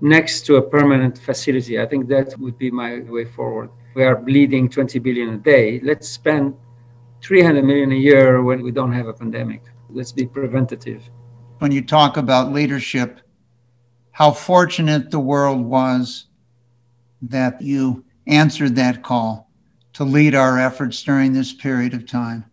next 0.00 0.42
to 0.46 0.56
a 0.56 0.62
permanent 0.62 1.18
facility. 1.18 1.80
I 1.80 1.86
think 1.86 2.08
that 2.08 2.38
would 2.38 2.58
be 2.58 2.70
my 2.70 3.00
way 3.00 3.24
forward. 3.24 3.70
We 3.94 4.04
are 4.04 4.16
bleeding 4.16 4.68
20 4.68 4.98
billion 4.98 5.30
a 5.30 5.38
day. 5.38 5.80
Let's 5.82 6.08
spend 6.08 6.54
300 7.22 7.64
million 7.64 7.92
a 7.92 7.96
year 7.96 8.42
when 8.42 8.62
we 8.62 8.70
don't 8.70 8.92
have 8.92 9.06
a 9.06 9.14
pandemic. 9.14 9.62
Let's 9.88 10.12
be 10.12 10.26
preventative. 10.26 11.08
When 11.58 11.72
you 11.72 11.82
talk 11.82 12.16
about 12.16 12.52
leadership, 12.52 13.20
how 14.12 14.32
fortunate 14.32 15.10
the 15.10 15.20
world 15.20 15.64
was 15.64 16.26
that 17.28 17.60
you 17.60 18.04
answered 18.26 18.76
that 18.76 19.02
call 19.02 19.50
to 19.94 20.04
lead 20.04 20.34
our 20.34 20.58
efforts 20.58 21.02
during 21.02 21.32
this 21.32 21.52
period 21.52 21.94
of 21.94 22.06
time. 22.06 22.44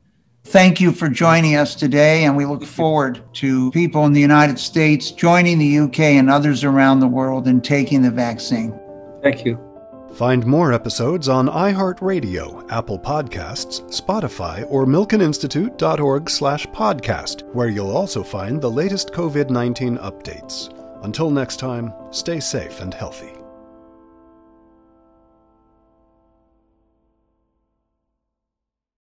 Thank 0.46 0.82
you 0.82 0.92
for 0.92 1.08
joining 1.08 1.56
us 1.56 1.76
today, 1.76 2.26
and 2.26 2.36
we 2.36 2.46
look 2.46 2.64
forward 2.64 3.22
to 3.34 3.72
people 3.72 4.06
in 4.06 4.14
the 4.14 4.20
United 4.20 4.60
States 4.60 5.12
joining 5.12 5.60
the 5.60 5.80
UK 5.80 6.00
and 6.00 6.30
others 6.30 6.64
around 6.64 7.00
the 7.00 7.08
world 7.08 7.48
in 7.48 7.62
taking 7.62 8.02
the 8.02 8.12
vaccine. 8.12 8.78
Thank 9.22 9.46
you. 9.46 9.60
Find 10.16 10.46
more 10.46 10.74
episodes 10.74 11.30
on 11.30 11.48
iHeartRadio, 11.48 12.70
Apple 12.70 13.00
Podcasts, 13.00 13.82
Spotify, 13.90 14.66
or 14.70 14.86
milkeninstitute.org 14.86 16.30
slash 16.30 16.68
podcast, 16.68 17.44
where 17.54 17.70
you'll 17.70 17.96
also 17.96 18.22
find 18.22 18.62
the 18.62 18.70
latest 18.70 19.14
COVID-19 19.14 20.02
updates. 20.02 20.76
Until 21.04 21.30
next 21.30 21.60
time, 21.60 21.94
stay 22.12 22.40
safe 22.40 22.82
and 22.82 22.94
healthy. 22.94 23.41